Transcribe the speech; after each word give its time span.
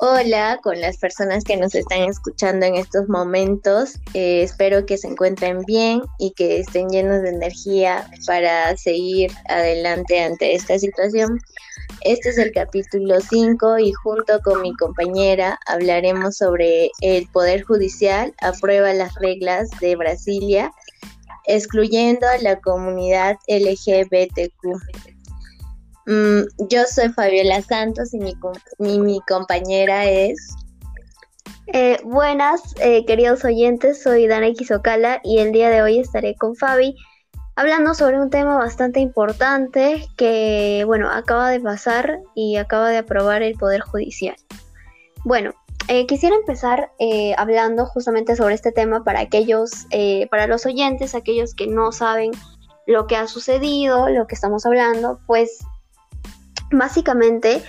Hola 0.00 0.60
con 0.62 0.80
las 0.80 0.96
personas 0.96 1.42
que 1.42 1.56
nos 1.56 1.74
están 1.74 2.02
escuchando 2.02 2.64
en 2.64 2.76
estos 2.76 3.08
momentos. 3.08 3.96
Eh, 4.14 4.42
espero 4.42 4.86
que 4.86 4.96
se 4.96 5.08
encuentren 5.08 5.62
bien 5.64 6.02
y 6.20 6.30
que 6.34 6.60
estén 6.60 6.88
llenos 6.88 7.22
de 7.22 7.30
energía 7.30 8.08
para 8.24 8.76
seguir 8.76 9.32
adelante 9.48 10.22
ante 10.22 10.54
esta 10.54 10.78
situación. 10.78 11.40
Este 12.02 12.28
es 12.28 12.38
el 12.38 12.52
capítulo 12.52 13.18
5 13.18 13.80
y 13.80 13.92
junto 13.92 14.38
con 14.42 14.62
mi 14.62 14.72
compañera 14.76 15.58
hablaremos 15.66 16.36
sobre 16.36 16.92
el 17.00 17.26
Poder 17.32 17.64
Judicial 17.64 18.32
aprueba 18.40 18.92
las 18.92 19.12
reglas 19.16 19.68
de 19.80 19.96
Brasilia, 19.96 20.70
excluyendo 21.44 22.28
a 22.28 22.38
la 22.38 22.60
comunidad 22.60 23.36
LGBTQ. 23.48 25.17
Mm, 26.08 26.44
yo 26.70 26.84
soy 26.86 27.10
Fabiola 27.10 27.60
Santos 27.60 28.14
y 28.14 28.18
mi, 28.18 28.34
mi, 28.98 29.20
compañera 29.28 30.06
es... 30.06 30.56
Eh, 31.66 31.98
buenas, 32.02 32.62
eh, 32.80 33.04
queridos 33.04 33.44
oyentes, 33.44 34.02
soy 34.02 34.26
Dana 34.26 34.50
Quisocala 34.52 35.20
y 35.22 35.40
el 35.40 35.52
día 35.52 35.68
de 35.68 35.82
hoy 35.82 35.98
estaré 35.98 36.34
con 36.34 36.56
Fabi 36.56 36.96
hablando 37.56 37.92
sobre 37.92 38.18
un 38.18 38.30
tema 38.30 38.56
bastante 38.56 39.00
importante 39.00 40.08
que, 40.16 40.82
bueno, 40.86 41.10
acaba 41.10 41.50
de 41.50 41.60
pasar 41.60 42.20
y 42.34 42.56
acaba 42.56 42.88
de 42.88 42.96
aprobar 42.96 43.42
el 43.42 43.54
Poder 43.58 43.82
Judicial. 43.82 44.36
Bueno, 45.26 45.52
eh, 45.88 46.06
quisiera 46.06 46.36
empezar 46.36 46.90
hablando 47.36 47.84
justamente 47.84 48.34
sobre 48.34 48.54
este 48.54 48.72
tema 48.72 49.04
para 49.04 49.20
aquellos, 49.20 49.86
para 50.30 50.46
los 50.46 50.64
oyentes, 50.64 51.14
aquellos 51.14 51.54
que 51.54 51.66
no 51.66 51.92
saben 51.92 52.30
lo 52.86 53.06
que 53.06 53.16
ha 53.16 53.28
sucedido, 53.28 54.08
lo 54.08 54.26
que 54.26 54.34
estamos 54.34 54.64
hablando, 54.64 55.20
pues 55.26 55.58
Básicamente, 56.70 57.62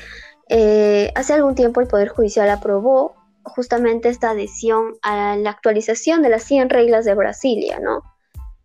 eh, 0.49 1.11
hace 1.15 1.33
algún 1.33 1.55
tiempo 1.55 1.79
el 1.79 1.87
Poder 1.87 2.09
Judicial 2.09 2.49
aprobó 2.49 3.15
justamente 3.43 4.09
esta 4.09 4.31
adhesión 4.31 4.95
a 5.01 5.35
la 5.37 5.51
actualización 5.51 6.21
de 6.21 6.29
las 6.29 6.43
100 6.43 6.69
reglas 6.69 7.05
de 7.05 7.15
Brasilia, 7.15 7.79
¿no? 7.79 8.03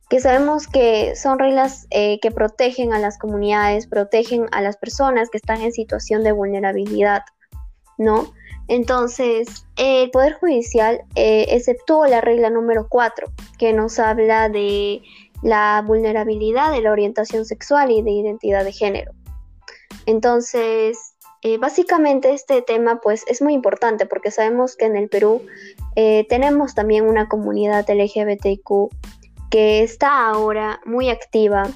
Que 0.09 0.21
sabemos 0.21 0.67
que 0.67 1.15
son 1.17 1.39
reglas 1.39 1.87
eh, 1.91 2.19
que 2.21 2.31
protegen 2.31 2.93
a 2.93 2.99
las 2.99 3.19
comunidades, 3.19 3.87
protegen 3.87 4.47
a 4.53 4.61
las 4.61 4.77
personas 4.77 5.31
que 5.31 5.39
están 5.39 5.61
en 5.63 5.73
situación 5.73 6.23
de 6.25 6.33
vulnerabilidad, 6.33 7.23
¿no? 7.98 8.33
Entonces, 8.69 9.67
el 9.77 10.11
Poder 10.11 10.35
Judicial 10.35 11.03
eh, 11.17 11.47
exceptuó 11.51 12.07
la 12.07 12.21
regla 12.21 12.51
número 12.51 12.87
4, 12.89 13.29
que 13.59 13.73
nos 13.73 13.98
habla 13.98 14.48
de 14.48 15.03
la 15.43 15.83
vulnerabilidad 15.87 16.73
de 16.73 16.81
la 16.81 16.93
orientación 16.93 17.45
sexual 17.45 17.91
y 17.91 18.03
de 18.03 18.11
identidad 18.11 18.65
de 18.65 18.73
género. 18.73 19.13
Entonces, 20.07 21.15
eh, 21.43 21.59
básicamente 21.59 22.33
este 22.33 22.63
tema 22.63 23.01
pues 23.03 23.23
es 23.29 23.43
muy 23.43 23.53
importante 23.53 24.07
porque 24.07 24.31
sabemos 24.31 24.77
que 24.77 24.87
en 24.87 24.97
el 24.97 25.11
Perú 25.11 25.43
eh, 25.95 26.27
tenemos 26.29 26.75
también 26.75 27.07
una 27.07 27.29
comunidad 27.29 27.85
LGBTQ 27.87 28.89
que 29.51 29.83
está 29.83 30.27
ahora 30.27 30.81
muy 30.87 31.11
activa 31.11 31.69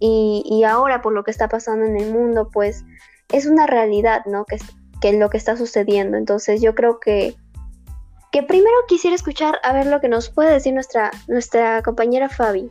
y, 0.00 0.62
ahora 0.62 1.02
por 1.02 1.12
lo 1.12 1.24
que 1.24 1.32
está 1.32 1.48
pasando 1.48 1.84
en 1.84 1.96
el 1.96 2.12
mundo 2.12 2.48
pues 2.52 2.84
es 3.32 3.46
una 3.46 3.66
realidad, 3.66 4.24
¿no? 4.26 4.44
Que, 4.44 4.58
que 5.00 5.12
lo 5.12 5.28
que 5.30 5.36
está 5.36 5.56
sucediendo. 5.56 6.16
Entonces 6.16 6.62
yo 6.62 6.76
creo 6.76 7.00
que, 7.00 7.34
que 8.30 8.44
primero 8.44 8.76
quisiera 8.86 9.16
escuchar 9.16 9.58
a 9.64 9.72
ver 9.72 9.86
lo 9.86 10.00
que 10.00 10.08
nos 10.08 10.30
puede 10.30 10.52
decir 10.52 10.72
nuestra, 10.72 11.10
nuestra 11.26 11.82
compañera 11.82 12.28
Fabi. 12.28 12.70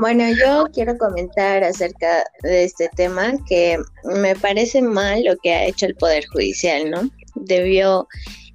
Bueno, 0.00 0.24
yo 0.30 0.66
quiero 0.72 0.96
comentar 0.96 1.64
acerca 1.64 2.22
de 2.44 2.62
este 2.62 2.88
tema 2.94 3.32
que 3.48 3.76
me 4.04 4.36
parece 4.36 4.80
mal 4.80 5.24
lo 5.24 5.36
que 5.38 5.52
ha 5.52 5.64
hecho 5.64 5.86
el 5.86 5.96
Poder 5.96 6.24
Judicial, 6.28 6.88
¿no? 6.88 7.10
Debió 7.34 8.06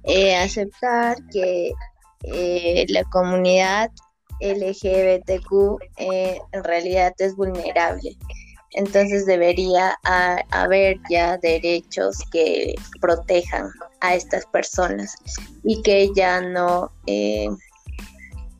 eh, 0.04 0.34
aceptar 0.36 1.18
que 1.30 1.70
eh, 2.22 2.86
la 2.88 3.04
comunidad 3.04 3.90
LGBTQ 4.40 5.82
eh, 5.98 6.40
en 6.52 6.64
realidad 6.64 7.12
es 7.18 7.36
vulnerable. 7.36 8.16
Entonces 8.70 9.26
debería 9.26 9.98
haber 10.50 10.96
ya 11.10 11.36
derechos 11.36 12.20
que 12.32 12.74
protejan 13.02 13.68
a 14.00 14.14
estas 14.14 14.46
personas 14.46 15.14
y 15.62 15.82
que 15.82 16.10
ya 16.16 16.40
no 16.40 16.90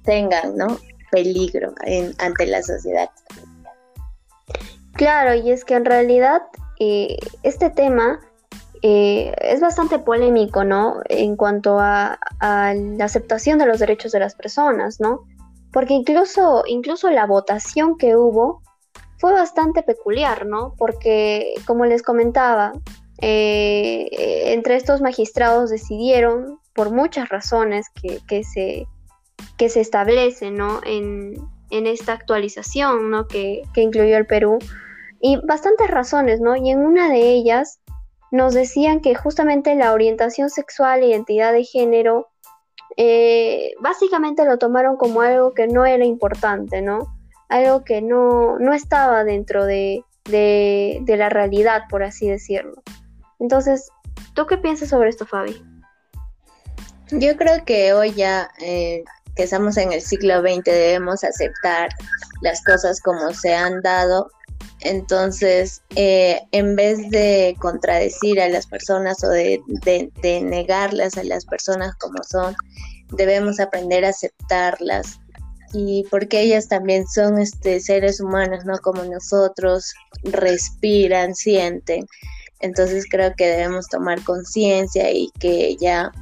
tengan, 0.04 0.58
¿no? 0.58 0.78
Peligro 1.14 1.72
ante 2.18 2.46
la 2.46 2.60
sociedad. 2.62 3.08
Claro, 4.94 5.34
y 5.34 5.50
es 5.50 5.64
que 5.64 5.74
en 5.74 5.84
realidad 5.84 6.42
eh, 6.80 7.16
este 7.42 7.70
tema 7.70 8.20
eh, 8.82 9.32
es 9.40 9.60
bastante 9.60 9.98
polémico, 9.98 10.64
¿no? 10.64 11.00
En 11.08 11.36
cuanto 11.36 11.78
a, 11.78 12.18
la 12.40 13.04
aceptación 13.04 13.58
de 13.58 13.66
los 13.66 13.78
derechos 13.78 14.12
de 14.12 14.20
las 14.20 14.34
personas, 14.34 15.00
¿no? 15.00 15.24
Porque 15.72 15.94
incluso, 15.94 16.64
incluso 16.66 17.10
la 17.10 17.26
votación 17.26 17.96
que 17.96 18.16
hubo 18.16 18.62
fue 19.18 19.32
bastante 19.32 19.82
peculiar, 19.82 20.46
¿no? 20.46 20.74
Porque, 20.76 21.54
como 21.66 21.86
les 21.86 22.02
comentaba, 22.02 22.72
eh, 23.20 24.52
entre 24.52 24.76
estos 24.76 25.00
magistrados 25.00 25.70
decidieron, 25.70 26.58
por 26.74 26.90
muchas 26.90 27.28
razones 27.28 27.86
que, 27.88 28.20
que 28.26 28.42
se, 28.42 28.86
que 29.56 29.68
se 29.68 29.80
establece 29.80 30.50
¿no? 30.50 30.80
en, 30.84 31.36
esta 31.70 32.12
actualización 32.12 33.10
¿no? 33.10 33.26
que, 33.26 33.62
incluyó 33.76 34.16
el 34.16 34.26
Perú. 34.26 34.58
Y 35.20 35.38
bastantes 35.44 35.88
razones, 35.90 36.40
¿no? 36.40 36.54
Y 36.54 36.70
en 36.70 36.80
una 36.80 37.08
de 37.08 37.30
ellas 37.30 37.80
nos 38.30 38.52
decían 38.52 39.00
que 39.00 39.14
justamente 39.14 39.74
la 39.74 39.92
orientación 39.92 40.50
sexual 40.50 41.02
e 41.02 41.08
identidad 41.08 41.52
de 41.52 41.64
género 41.64 42.28
eh, 42.96 43.72
básicamente 43.80 44.44
lo 44.44 44.58
tomaron 44.58 44.96
como 44.96 45.22
algo 45.22 45.54
que 45.54 45.66
no 45.66 45.86
era 45.86 46.04
importante, 46.04 46.82
¿no? 46.82 47.16
Algo 47.48 47.84
que 47.84 48.02
no, 48.02 48.58
no 48.58 48.74
estaba 48.74 49.24
dentro 49.24 49.64
de, 49.64 50.04
de, 50.24 51.16
la 51.16 51.28
realidad, 51.28 51.84
por 51.88 52.02
así 52.02 52.28
decirlo. 52.28 52.82
Entonces, 53.40 53.90
¿tú 54.34 54.46
qué 54.46 54.58
piensas 54.58 54.88
sobre 54.90 55.08
esto, 55.08 55.26
Fabi? 55.26 55.62
Yo 57.10 57.36
creo 57.36 57.64
que 57.64 57.92
hoy 57.92 58.12
ya 58.12 58.50
eh, 58.60 59.04
que 59.36 59.44
estamos 59.44 59.76
en 59.76 59.92
el 59.92 60.00
siglo 60.00 60.40
XX 60.40 60.64
debemos 60.64 61.24
aceptar 61.24 61.90
las 62.40 62.62
cosas 62.62 63.00
como 63.00 63.32
se 63.32 63.54
han 63.54 63.82
dado. 63.82 64.30
Entonces, 64.80 65.82
eh, 65.96 66.40
en 66.52 66.76
vez 66.76 67.10
de 67.10 67.56
contradecir 67.58 68.40
a 68.40 68.48
las 68.48 68.66
personas 68.66 69.22
o 69.24 69.28
de, 69.28 69.60
negarlas 70.42 71.16
a 71.16 71.24
las 71.24 71.44
personas 71.46 71.94
como 71.96 72.22
son, 72.22 72.54
debemos 73.12 73.60
aprender 73.60 74.04
a 74.04 74.10
aceptarlas 74.10 75.18
y 75.72 76.04
porque 76.10 76.40
ellas 76.40 76.68
también 76.68 77.06
son 77.08 77.38
este, 77.38 77.80
seres 77.80 78.20
humanos, 78.20 78.64
¿no? 78.64 78.78
Como 78.78 79.02
nosotros, 79.04 79.92
respiran, 80.22 81.34
sienten. 81.34 82.06
Entonces 82.60 83.06
creo 83.10 83.34
que 83.36 83.46
debemos 83.46 83.88
tomar 83.88 84.22
conciencia 84.22 85.10
y 85.10 85.30
que 85.40 85.76
ya 85.76 86.12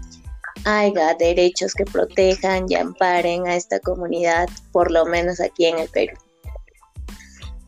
haya 0.65 1.15
derechos 1.15 1.75
que 1.75 1.85
protejan 1.85 2.67
y 2.69 2.77
amparen 2.77 3.47
a 3.47 3.57
esta 3.57 3.81
comunidad, 3.81 4.49
por 4.73 4.91
lo 4.91 5.07
menos 5.07 5.41
aquí 5.41 5.67
en 5.67 5.79
el 5.79 5.89
Perú. 5.89 6.17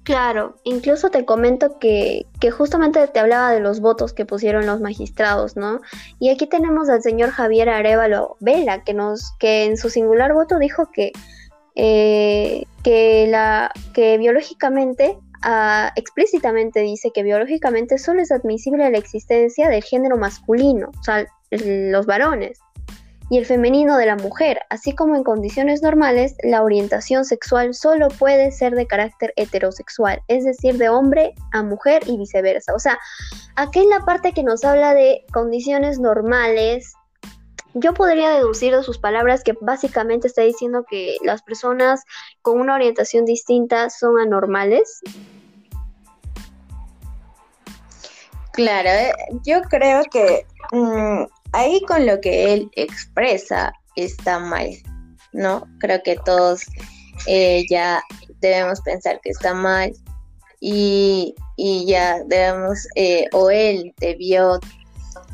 Claro, 0.05 0.57
incluso 0.65 1.09
te 1.09 1.25
comento 1.25 1.79
que, 1.79 2.27
que, 2.39 2.51
justamente 2.51 3.07
te 3.09 3.21
hablaba 3.21 3.53
de 3.53 3.61
los 3.61 3.81
votos 3.81 4.13
que 4.13 4.27
pusieron 4.27 4.67
los 4.67 4.83
magistrados, 4.83 5.57
¿no? 5.57 5.81
Y 6.21 6.29
aquí 6.29 6.47
tenemos 6.47 6.91
al 6.91 7.03
señor 7.03 7.31
Javier 7.31 7.71
Arevalo 7.71 8.37
Vela, 8.41 8.85
que 8.85 8.93
nos, 8.93 9.33
que 9.39 9.65
en 9.65 9.79
su 9.79 9.89
singular 9.89 10.35
voto 10.35 10.59
dijo 10.59 10.91
que, 10.93 11.13
eh, 11.75 12.65
que 12.83 13.27
la, 13.29 13.73
que 13.95 14.19
biológicamente, 14.19 15.17
ah, 15.41 15.91
explícitamente 15.97 16.81
dice 16.81 17.11
que 17.15 17.23
biológicamente 17.23 17.97
solo 17.97 18.21
es 18.21 18.31
admisible 18.31 18.91
la 18.91 18.99
existencia 18.99 19.71
del 19.71 19.83
género 19.83 20.19
masculino, 20.19 20.91
o 21.01 21.03
sea, 21.03 21.25
los 21.51 22.05
varones 22.05 22.61
y 23.31 23.39
el 23.39 23.47
femenino 23.47 23.97
de 23.97 24.07
la 24.07 24.17
mujer, 24.17 24.61
así 24.69 24.95
como 24.95 25.17
en 25.17 25.25
condiciones 25.25 25.83
normales, 25.83 26.35
la 26.43 26.63
orientación 26.63 27.25
sexual 27.25 27.75
solo 27.75 28.09
puede 28.09 28.51
ser 28.51 28.75
de 28.75 28.87
carácter 28.87 29.33
heterosexual, 29.37 30.23
es 30.29 30.45
decir, 30.45 30.77
de 30.77 30.91
hombre 30.91 31.35
a 31.53 31.63
mujer 31.63 32.03
y 32.07 32.19
viceversa. 32.19 32.75
O 32.75 32.79
sea, 32.79 32.99
aquí 33.57 33.81
en 33.81 33.89
la 33.89 34.01
parte 34.01 34.33
que 34.33 34.43
nos 34.43 34.65
habla 34.65 34.95
de 34.95 35.25
condiciones 35.33 35.99
normales, 35.99 36.95
yo 37.73 37.95
podría 37.95 38.31
deducir 38.31 38.77
de 38.77 38.83
sus 38.83 38.99
palabras 38.99 39.43
que 39.43 39.55
básicamente 39.61 40.29
está 40.29 40.43
diciendo 40.43 40.85
que 40.89 41.17
las 41.25 41.43
personas 41.43 42.05
con 42.43 42.61
una 42.61 42.75
orientación 42.75 43.25
distinta 43.25 43.91
son 43.91 44.19
anormales. 44.19 45.01
Claro, 48.53 48.89
eh, 48.91 49.13
yo 49.45 49.63
creo 49.63 50.05
que 50.05 50.47
mm, 50.71 51.25
ahí 51.55 51.81
con 51.83 52.05
lo 52.07 52.21
que 52.21 52.53
él 52.53 52.71
expresa 52.75 53.73
está 53.97 54.39
mal, 54.39 54.69
¿no? 55.33 55.67
Creo 55.79 56.03
que 56.03 56.17
todos 56.25 56.63
eh, 57.27 57.65
ya 57.71 58.03
debemos 58.41 58.81
pensar 58.83 59.21
que 59.23 59.31
está 59.31 59.55
mal 59.55 59.93
y, 60.61 61.35
ya 61.87 62.23
debemos, 62.25 62.87
eh, 62.97 63.27
o 63.33 63.51
él 63.51 63.95
debió 63.99 64.59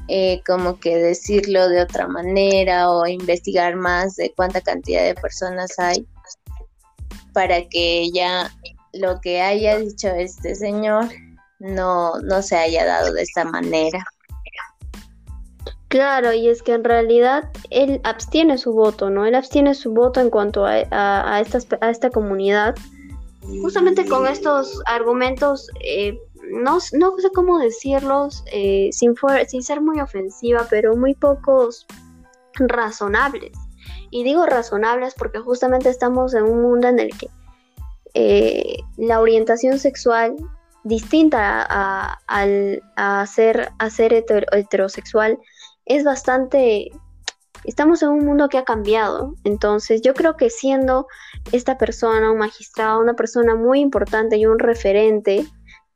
eh, 0.08 0.42
como 0.46 0.78
que 0.78 0.96
decirlo 0.96 1.68
de 1.68 1.82
otra 1.82 2.06
manera 2.06 2.90
o 2.90 3.06
investigar 3.06 3.76
más 3.76 4.16
de 4.16 4.32
cuánta 4.36 4.60
cantidad 4.60 5.04
de 5.04 5.14
personas 5.14 5.78
hay 5.78 6.06
para 7.32 7.66
que 7.68 8.10
ya 8.10 8.50
lo 8.92 9.20
que 9.20 9.40
haya 9.40 9.78
dicho 9.78 10.08
este 10.08 10.54
señor 10.56 11.08
no, 11.60 12.18
no 12.20 12.42
se 12.42 12.56
haya 12.56 12.84
dado 12.84 13.12
de 13.12 13.22
esta 13.22 13.44
manera. 13.44 14.04
Claro, 15.90 16.32
y 16.32 16.48
es 16.48 16.62
que 16.62 16.72
en 16.72 16.84
realidad 16.84 17.50
él 17.70 18.00
abstiene 18.04 18.58
su 18.58 18.72
voto, 18.72 19.10
¿no? 19.10 19.26
Él 19.26 19.34
abstiene 19.34 19.74
su 19.74 19.92
voto 19.92 20.20
en 20.20 20.30
cuanto 20.30 20.64
a, 20.64 20.84
a, 20.92 21.36
a 21.36 21.90
esta 21.90 22.10
comunidad, 22.10 22.76
justamente 23.60 24.06
con 24.06 24.28
estos 24.28 24.80
argumentos, 24.86 25.68
eh, 25.82 26.16
no, 26.52 26.78
no, 26.92 27.18
sé 27.18 27.30
cómo 27.34 27.58
decirlos, 27.58 28.44
eh, 28.52 28.90
sin, 28.92 29.16
sin 29.48 29.62
ser 29.64 29.80
muy 29.80 30.00
ofensiva, 30.00 30.64
pero 30.70 30.94
muy 30.94 31.14
pocos 31.14 31.88
razonables. 32.54 33.50
Y 34.10 34.22
digo 34.22 34.46
razonables 34.46 35.14
porque 35.14 35.40
justamente 35.40 35.88
estamos 35.88 36.34
en 36.34 36.44
un 36.44 36.62
mundo 36.62 36.86
en 36.86 37.00
el 37.00 37.18
que 37.18 37.28
eh, 38.14 38.76
la 38.96 39.18
orientación 39.18 39.80
sexual 39.80 40.36
distinta 40.84 41.66
a, 41.68 42.20
a, 42.28 43.26
ser, 43.26 43.72
a 43.80 43.90
ser 43.90 44.12
heterosexual 44.12 45.36
es 45.84 46.04
bastante... 46.04 46.90
Estamos 47.64 48.02
en 48.02 48.08
un 48.08 48.24
mundo 48.24 48.48
que 48.48 48.56
ha 48.56 48.64
cambiado, 48.64 49.34
entonces 49.44 50.00
yo 50.00 50.14
creo 50.14 50.34
que 50.34 50.48
siendo 50.48 51.06
esta 51.52 51.76
persona 51.76 52.32
un 52.32 52.38
magistrado, 52.38 53.00
una 53.00 53.12
persona 53.12 53.54
muy 53.54 53.80
importante 53.80 54.38
y 54.38 54.46
un 54.46 54.58
referente 54.58 55.46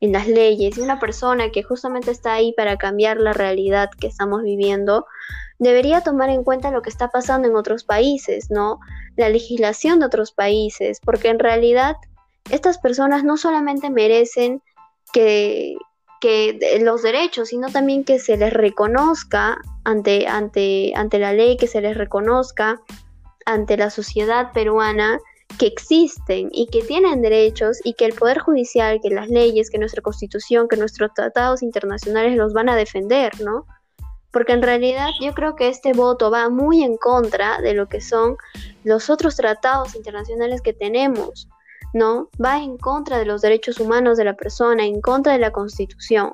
en 0.01 0.13
las 0.13 0.29
leyes 0.29 0.77
y 0.77 0.83
una 0.83 1.01
persona 1.01 1.51
que 1.51 1.63
justamente 1.63 2.11
está 2.11 2.35
ahí 2.35 2.53
para 2.53 2.77
cambiar 2.77 3.17
la 3.19 3.33
realidad 3.33 3.89
que 3.99 4.09
estamos 4.09 4.43
viviendo, 4.43 5.07
debería 5.59 6.03
tomar 6.03 6.29
en 6.29 6.45
cuenta 6.45 6.71
lo 6.71 6.83
que 6.83 6.91
está 6.91 7.09
pasando 7.09 7.49
en 7.49 7.57
otros 7.57 7.85
países, 7.85 8.51
¿no? 8.51 8.79
La 9.17 9.31
legislación 9.31 10.01
de 10.01 10.07
otros 10.07 10.33
países, 10.33 11.01
porque 11.01 11.29
en 11.29 11.39
realidad 11.39 11.97
estas 12.51 12.79
personas 12.79 13.25
no 13.25 13.39
solamente 13.39 13.89
merecen 13.89 14.61
que, 15.15 15.77
que 16.25 16.79
los 16.81 17.03
derechos, 17.03 17.51
sino 17.51 17.69
también 17.69 18.03
que 18.03 18.19
se 18.19 18.39
les 18.39 18.51
reconozca 18.51 19.61
ante, 19.85 20.27
ante, 20.27 20.95
ante 20.97 21.19
la 21.19 21.35
ley, 21.35 21.59
que 21.59 21.67
se 21.67 21.83
les 21.83 21.99
reconozca 21.99 22.81
ante 23.45 23.77
la 23.77 23.91
sociedad 23.91 24.51
peruana 24.55 25.19
que 25.59 25.67
existen 25.67 26.49
y 26.51 26.69
que 26.69 26.81
tienen 26.81 27.21
derechos 27.21 27.79
y 27.85 27.93
que 27.93 28.07
el 28.07 28.15
Poder 28.15 28.39
Judicial, 28.39 29.01
que 29.03 29.11
las 29.11 29.29
leyes, 29.29 29.69
que 29.69 29.77
nuestra 29.77 30.01
Constitución, 30.01 30.67
que 30.67 30.79
nuestros 30.79 31.13
tratados 31.13 31.63
internacionales 31.63 32.39
los 32.39 32.55
van 32.55 32.71
a 32.71 32.77
defender, 32.77 33.39
¿no? 33.43 33.67
Porque 34.31 34.55
en 34.55 34.63
realidad 34.63 35.11
yo 35.21 35.35
creo 35.35 35.57
que 35.57 35.69
este 35.69 35.93
voto 35.93 36.31
va 36.31 36.49
muy 36.49 36.83
en 36.83 36.97
contra 36.97 37.61
de 37.61 37.75
lo 37.75 37.87
que 37.91 38.01
son 38.01 38.39
los 38.83 39.11
otros 39.11 39.37
tratados 39.37 39.95
internacionales 39.95 40.63
que 40.63 40.73
tenemos. 40.73 41.49
¿No? 41.95 42.29
Va 42.45 42.63
en 42.63 42.77
contra 42.77 43.19
de 43.19 43.25
los 43.25 43.41
derechos 43.41 43.81
humanos 43.81 44.19
de 44.19 44.25
la 44.25 44.35
persona, 44.35 44.85
en 44.85 45.01
contra 45.01 45.33
de 45.33 45.39
la 45.39 45.53
Constitución. 45.53 46.33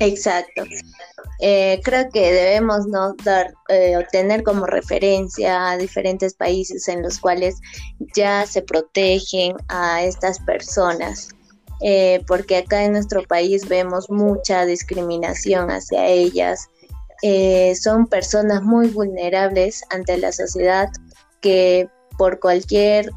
Exacto. 0.00 0.64
Eh, 1.40 1.80
creo 1.84 2.10
que 2.10 2.32
debemos 2.32 2.86
no 2.86 3.14
dar 3.24 3.54
eh, 3.68 3.96
tener 4.10 4.42
como 4.42 4.66
referencia 4.66 5.70
a 5.70 5.76
diferentes 5.76 6.34
países 6.34 6.88
en 6.88 7.02
los 7.02 7.18
cuales 7.18 7.60
ya 8.14 8.44
se 8.46 8.62
protegen 8.62 9.56
a 9.68 10.02
estas 10.02 10.40
personas, 10.40 11.28
eh, 11.80 12.22
porque 12.26 12.58
acá 12.58 12.84
en 12.84 12.92
nuestro 12.92 13.22
país 13.22 13.68
vemos 13.68 14.10
mucha 14.10 14.64
discriminación 14.66 15.70
hacia 15.70 16.06
ellas. 16.06 16.68
son 17.80 18.06
personas 18.06 18.62
muy 18.62 18.88
vulnerables 18.88 19.82
ante 19.90 20.18
la 20.18 20.30
sociedad 20.30 20.88
que 21.40 21.88
por 22.16 22.40
cualquier 22.40 23.10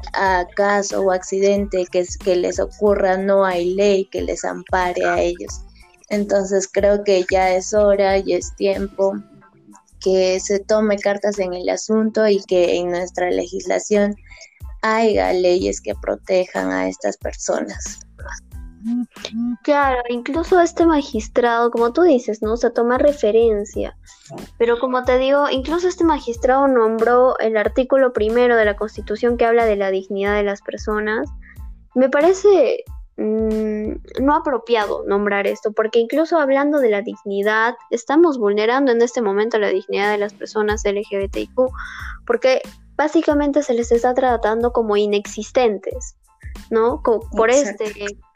caso 0.56 1.02
o 1.02 1.12
accidente 1.12 1.86
que, 1.90 2.04
que 2.24 2.36
les 2.36 2.58
ocurra, 2.58 3.16
no 3.16 3.44
hay 3.44 3.74
ley 3.74 4.06
que 4.06 4.22
les 4.22 4.44
ampare 4.44 5.04
a 5.04 5.20
ellos. 5.20 5.62
Entonces 6.10 6.68
creo 6.70 7.04
que 7.04 7.24
ya 7.30 7.54
es 7.54 7.74
hora 7.74 8.18
y 8.18 8.32
es 8.32 8.54
tiempo 8.56 9.14
que 10.00 10.38
se 10.40 10.60
tome 10.60 10.98
cartas 10.98 11.38
en 11.38 11.52
el 11.54 11.68
asunto 11.68 12.26
y 12.26 12.42
que 12.44 12.76
en 12.76 12.90
nuestra 12.90 13.30
legislación 13.30 14.14
haya 14.82 15.32
leyes 15.32 15.80
que 15.80 15.94
protejan 15.94 16.70
a 16.70 16.88
estas 16.88 17.16
personas. 17.16 18.00
Claro, 19.62 20.02
incluso 20.08 20.60
este 20.60 20.86
magistrado, 20.86 21.70
como 21.70 21.92
tú 21.92 22.02
dices, 22.02 22.42
¿no? 22.42 22.52
O 22.54 22.56
sea, 22.56 22.70
toma 22.70 22.98
referencia. 22.98 23.96
Pero 24.58 24.78
como 24.78 25.04
te 25.04 25.18
digo, 25.18 25.48
incluso 25.50 25.88
este 25.88 26.04
magistrado 26.04 26.68
nombró 26.68 27.38
el 27.38 27.56
artículo 27.56 28.12
primero 28.12 28.56
de 28.56 28.64
la 28.64 28.76
Constitución 28.76 29.36
que 29.36 29.44
habla 29.44 29.64
de 29.64 29.76
la 29.76 29.90
dignidad 29.90 30.34
de 30.34 30.42
las 30.42 30.62
personas. 30.62 31.28
Me 31.94 32.08
parece 32.08 32.84
mm, 33.16 34.22
no 34.22 34.34
apropiado 34.36 35.04
nombrar 35.06 35.46
esto, 35.46 35.72
porque 35.72 35.98
incluso 35.98 36.38
hablando 36.38 36.78
de 36.78 36.90
la 36.90 37.02
dignidad, 37.02 37.74
estamos 37.90 38.38
vulnerando 38.38 38.92
en 38.92 39.02
este 39.02 39.22
momento 39.22 39.58
la 39.58 39.68
dignidad 39.68 40.12
de 40.12 40.18
las 40.18 40.34
personas 40.34 40.82
LGBTIQ, 40.84 41.54
porque 42.26 42.62
básicamente 42.96 43.62
se 43.62 43.74
les 43.74 43.92
está 43.92 44.14
tratando 44.14 44.72
como 44.72 44.96
inexistentes, 44.96 46.16
¿no? 46.70 47.02
por 47.02 47.50
este 47.50 47.92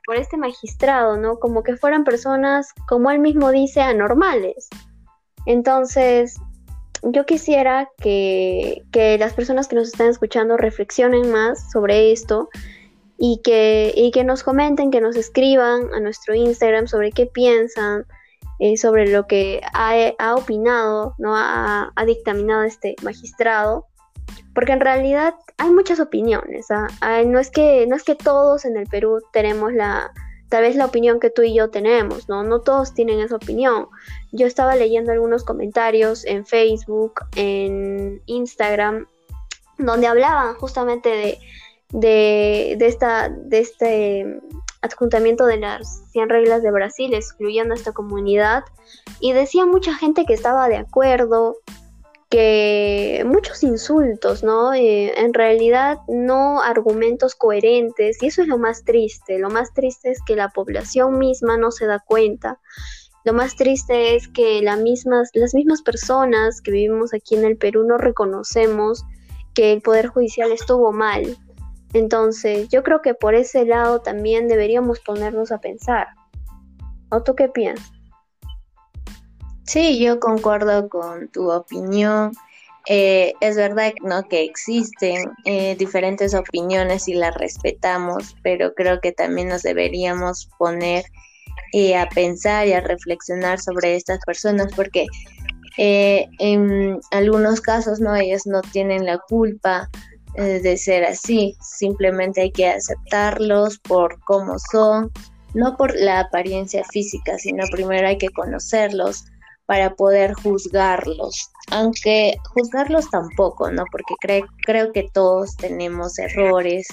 por 0.07 0.17
este 0.17 0.37
magistrado, 0.37 1.17
¿no? 1.17 1.39
Como 1.39 1.63
que 1.63 1.77
fueran 1.77 2.05
personas, 2.05 2.73
como 2.89 3.11
él 3.11 3.19
mismo 3.19 3.51
dice, 3.51 3.81
anormales. 3.81 4.69
Entonces, 5.47 6.37
yo 7.03 7.27
quisiera 7.27 7.91
que, 7.99 8.83
que 8.93 9.19
las 9.19 9.35
personas 9.35 9.69
que 9.69 9.77
nos 9.77 9.89
están 9.89 10.09
escuchando 10.09 10.57
reflexionen 10.57 11.31
más 11.33 11.71
sobre 11.73 12.13
esto 12.13 12.49
y 13.19 13.41
que, 13.43 13.93
y 13.97 14.11
que 14.11 14.25
nos 14.25 14.43
comenten, 14.43 14.91
que 14.91 15.01
nos 15.01 15.17
escriban 15.17 15.93
a 15.95 16.01
nuestro 16.01 16.35
Instagram 16.35 16.87
sobre 16.87 17.13
qué 17.13 17.27
piensan, 17.27 18.05
eh, 18.59 18.77
sobre 18.77 19.09
lo 19.09 19.27
que 19.27 19.61
ha, 19.75 19.95
ha 20.19 20.35
opinado, 20.35 21.15
¿no? 21.19 21.37
Ha, 21.37 21.93
ha, 21.95 22.05
dictaminado 22.05 22.63
este 22.63 22.95
magistrado 23.03 23.87
porque 24.55 24.73
en 24.73 24.81
realidad 24.81 25.35
hay 25.59 25.71
muchas 25.71 26.01
opiniones. 26.01 26.67
¿ah? 26.71 26.89
no, 27.25 27.39
es 27.39 27.51
que, 27.51 27.87
no 27.87 27.97
es 27.97 28.05
que 28.05 28.15
todos 28.15 28.65
en 28.65 28.77
el 28.77 28.87
Perú 28.87 29.21
tenemos 29.33 29.73
la, 29.73 30.13
tal 30.49 30.63
vez 30.63 30.77
la 30.77 30.87
opinión 30.87 31.21
que 31.21 31.31
tú 31.31 31.43
y 31.43 31.55
yo 31.55 31.71
tenemos, 31.71 32.29
¿no? 32.29 32.43
No 32.43 32.61
todos 32.61 32.95
tienen 32.95 33.21
esa 33.21 33.37
opinión. 33.37 33.89
Yo 34.33 34.47
estaba 34.47 34.77
leyendo 34.77 35.13
algunos 35.13 35.45
comentarios 35.45 36.25
en 36.27 36.45
Facebook, 36.45 37.21
en 37.37 38.21
Instagram, 38.27 39.07
donde 39.79 40.07
hablaban 40.07 40.55
justamente 40.57 41.09
de, 41.09 41.39
de, 41.91 42.77
de, 42.79 42.87
esta, 42.87 43.29
de 43.29 43.61
este 43.61 44.41
adjuntamiento 44.83 45.47
de 45.47 45.59
las 45.59 46.03
100 46.11 46.29
reglas 46.29 46.63
de 46.63 46.71
Brasil, 46.71 47.15
excluyendo 47.15 47.73
a 47.73 47.77
esta 47.77 47.93
comunidad, 47.93 48.65
y 49.21 49.33
decía 49.33 49.65
mucha 49.65 49.95
gente 49.95 50.25
que 50.27 50.35
estaba 50.35 50.69
de 50.69 50.77
acuerdo, 50.77 51.57
que 52.33 53.25
muchos 53.27 53.63
insultos, 53.63 54.43
¿no? 54.43 54.73
Eh, 54.73 55.13
en 55.21 55.35
realidad 55.35 55.99
no 56.09 56.63
argumentos 56.63 57.35
coherentes 57.35 58.23
y 58.23 58.29
eso 58.29 58.41
es 58.41 58.49
lo 58.49 58.57
más 58.57 58.85
triste. 58.85 59.39
Lo 59.39 59.51
más 59.51 59.75
triste 59.75 60.11
es 60.11 60.23
que 60.27 60.35
la 60.35 60.49
población 60.49 61.19
misma 61.19 61.59
no 61.59 61.71
se 61.71 61.85
da 61.85 61.99
cuenta. 61.99 62.59
Lo 63.27 63.35
más 63.35 63.55
triste 63.55 64.17
es 64.17 64.29
que 64.29 64.63
las 64.63 64.79
mismas 64.81 65.83
personas 65.85 66.63
que 66.63 66.71
vivimos 66.71 67.13
aquí 67.13 67.35
en 67.35 67.45
el 67.45 67.59
Perú 67.59 67.85
no 67.87 67.99
reconocemos 67.99 69.05
que 69.53 69.75
el 69.75 69.83
Poder 69.83 70.07
Judicial 70.07 70.53
estuvo 70.53 70.91
mal. 70.91 71.37
Entonces, 71.93 72.71
yo 72.71 72.83
creo 72.83 73.03
que 73.03 73.13
por 73.13 73.35
ese 73.35 73.67
lado 73.67 74.01
también 74.01 74.49
deberíamos 74.49 75.01
ponernos 75.01 75.53
a 75.53 75.59
pensar. 75.59 76.07
¿O 77.11 77.23
tú 77.23 77.35
qué 77.35 77.49
piensas? 77.49 77.92
Sí, 79.65 79.99
yo 80.01 80.19
concuerdo 80.19 80.89
con 80.89 81.29
tu 81.29 81.51
opinión. 81.51 82.33
Eh, 82.87 83.35
es 83.41 83.55
verdad 83.57 83.93
¿no? 84.03 84.29
que 84.29 84.43
existen 84.43 85.31
eh, 85.45 85.77
diferentes 85.77 86.35
opiniones 86.35 87.07
y 87.07 87.15
las 87.15 87.35
respetamos, 87.37 88.35
pero 88.43 88.75
creo 88.75 89.01
que 89.01 89.13
también 89.13 89.49
nos 89.49 89.63
deberíamos 89.63 90.49
poner 90.59 91.05
eh, 91.73 91.97
a 91.97 92.09
pensar 92.09 92.67
y 92.67 92.73
a 92.73 92.81
reflexionar 92.81 93.61
sobre 93.61 93.95
estas 93.95 94.19
personas 94.27 94.73
porque 94.75 95.07
en 95.79 97.01
algunos 97.13 97.63
casos 97.63 97.99
no 97.99 98.15
ellos 98.15 98.47
no 98.47 98.61
tienen 98.61 99.07
la 99.07 99.19
culpa 99.27 99.89
de 100.35 100.77
ser 100.77 101.05
así, 101.05 101.57
simplemente 101.63 102.43
hay 102.43 102.53
que 102.53 102.69
aceptarlos 102.69 103.79
por 103.79 104.21
cómo 104.25 104.57
son, 104.71 105.11
no 105.55 105.77
por 105.79 105.95
la 105.99 106.21
apariencia 106.21 106.85
física, 106.85 107.39
sino 107.39 107.65
primero 107.71 108.07
hay 108.07 108.19
que 108.19 108.29
conocerlos, 108.29 109.25
para 109.73 109.95
poder 109.95 110.35
juzgarlos, 110.35 111.51
aunque 111.71 112.37
juzgarlos 112.53 113.09
tampoco, 113.09 113.71
¿no? 113.71 113.85
Porque 113.91 114.43
creo 114.67 114.93
que 114.93 115.09
todos 115.15 115.57
tenemos 115.57 116.19
errores 116.19 116.87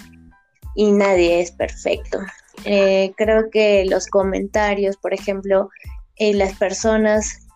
y 0.75 0.93
nadie 0.93 1.41
es 1.41 1.51
perfecto. 1.51 2.19
Eh, 2.63 3.11
creo 3.17 3.49
que 3.51 3.83
los 3.83 4.07
comentarios, 4.07 4.95
por 4.95 5.13
ejemplo, 5.13 5.69
eh, 6.15 6.33
las 6.33 6.53
personas 6.53 7.49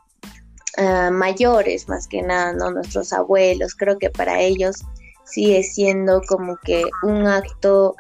ah, 0.75 1.10
mayores, 1.10 1.88
más 1.88 2.10
que 2.10 2.22
nada, 2.22 2.51
¿no? 2.51 2.72
Nuestros 2.72 3.13
abuelos, 3.13 3.75
creo 3.75 3.98
que 3.98 4.10
para 4.10 4.42
ellos 4.42 4.84
sigue 5.24 5.63
siendo 5.63 6.22
como 6.27 6.58
que 6.58 6.84
un 7.03 7.27
acto 7.27 7.96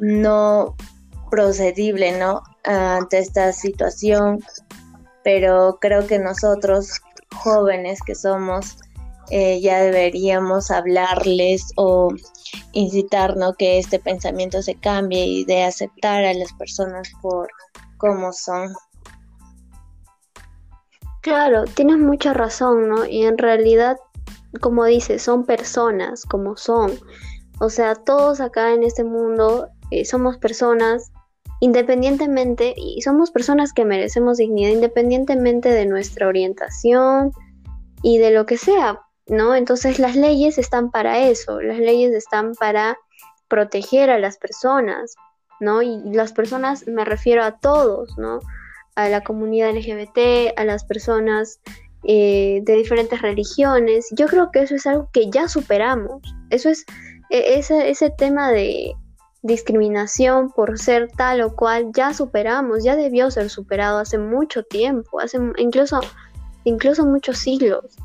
no 0.00 0.74
procedible, 1.30 2.18
¿no? 2.18 2.42
ante 2.66 3.18
esta 3.18 3.52
situación, 3.52 4.40
pero 5.26 5.78
creo 5.80 6.06
que 6.06 6.20
nosotros, 6.20 7.00
jóvenes 7.34 7.98
que 8.06 8.14
somos, 8.14 8.78
eh, 9.30 9.60
ya 9.60 9.80
deberíamos 9.80 10.70
hablarles 10.70 11.72
o 11.74 12.14
incitar, 12.70 13.36
¿no? 13.36 13.54
Que 13.54 13.80
este 13.80 13.98
pensamiento 13.98 14.62
se 14.62 14.76
cambie 14.76 15.26
y 15.26 15.44
de 15.44 15.64
aceptar 15.64 16.24
a 16.24 16.32
las 16.32 16.52
personas 16.52 17.10
por 17.20 17.48
cómo 17.96 18.32
son. 18.32 18.72
Claro, 21.22 21.64
tienes 21.74 21.98
mucha 21.98 22.32
razón, 22.32 22.88
¿no? 22.88 23.04
Y 23.04 23.24
en 23.24 23.36
realidad, 23.36 23.96
como 24.60 24.84
dices, 24.84 25.22
son 25.22 25.44
personas 25.44 26.24
como 26.24 26.56
son. 26.56 26.92
O 27.58 27.68
sea, 27.68 27.96
todos 27.96 28.40
acá 28.40 28.72
en 28.74 28.84
este 28.84 29.02
mundo 29.02 29.66
eh, 29.90 30.04
somos 30.04 30.38
personas 30.38 31.10
independientemente, 31.60 32.74
y 32.76 33.00
somos 33.02 33.30
personas 33.30 33.72
que 33.72 33.84
merecemos 33.84 34.38
dignidad 34.38 34.70
independientemente 34.70 35.70
de 35.70 35.86
nuestra 35.86 36.28
orientación 36.28 37.32
y 38.02 38.18
de 38.18 38.30
lo 38.30 38.46
que 38.46 38.58
sea, 38.58 39.00
¿no? 39.26 39.54
Entonces 39.54 39.98
las 39.98 40.16
leyes 40.16 40.58
están 40.58 40.90
para 40.90 41.18
eso, 41.28 41.60
las 41.60 41.78
leyes 41.78 42.14
están 42.14 42.54
para 42.54 42.96
proteger 43.48 44.10
a 44.10 44.18
las 44.18 44.38
personas, 44.38 45.14
¿no? 45.60 45.82
Y 45.82 46.02
las 46.12 46.32
personas 46.32 46.86
me 46.86 47.04
refiero 47.04 47.42
a 47.42 47.58
todos, 47.58 48.16
¿no? 48.18 48.40
A 48.94 49.08
la 49.08 49.22
comunidad 49.22 49.74
LGBT, 49.74 50.58
a 50.58 50.64
las 50.64 50.84
personas 50.84 51.60
eh, 52.04 52.60
de 52.62 52.74
diferentes 52.74 53.20
religiones. 53.22 54.08
Yo 54.12 54.26
creo 54.26 54.50
que 54.52 54.62
eso 54.62 54.74
es 54.74 54.86
algo 54.86 55.08
que 55.12 55.30
ya 55.30 55.48
superamos. 55.48 56.22
Eso 56.50 56.68
es 56.68 56.84
e, 57.30 57.58
ese, 57.58 57.90
ese 57.90 58.10
tema 58.10 58.50
de 58.50 58.94
discriminación 59.42 60.50
por 60.50 60.78
ser 60.78 61.10
tal 61.12 61.40
o 61.42 61.54
cual 61.54 61.92
ya 61.94 62.12
superamos, 62.12 62.82
ya 62.82 62.96
debió 62.96 63.30
ser 63.30 63.50
superado 63.50 63.98
hace 63.98 64.18
mucho 64.18 64.62
tiempo, 64.64 65.20
hace 65.20 65.38
incluso, 65.58 66.00
incluso 66.64 67.06
muchos 67.06 67.38
siglos. 67.38 67.96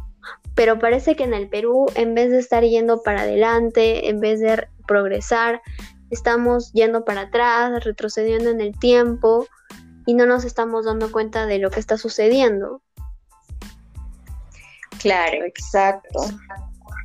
Pero 0.55 0.79
parece 0.79 1.15
que 1.15 1.23
en 1.23 1.33
el 1.33 1.49
Perú, 1.49 1.87
en 1.95 2.13
vez 2.13 2.29
de 2.29 2.39
estar 2.39 2.63
yendo 2.63 3.01
para 3.01 3.21
adelante, 3.21 4.09
en 4.09 4.19
vez 4.19 4.39
de 4.39 4.67
progresar, 4.85 5.61
estamos 6.09 6.71
yendo 6.73 7.05
para 7.05 7.21
atrás, 7.21 7.83
retrocediendo 7.83 8.49
en 8.49 8.61
el 8.61 8.77
tiempo 8.77 9.47
y 10.05 10.13
no 10.13 10.25
nos 10.25 10.43
estamos 10.43 10.85
dando 10.85 11.11
cuenta 11.11 11.45
de 11.45 11.59
lo 11.59 11.71
que 11.71 11.79
está 11.79 11.97
sucediendo. 11.97 12.81
Claro, 14.99 15.43
exacto. 15.45 16.19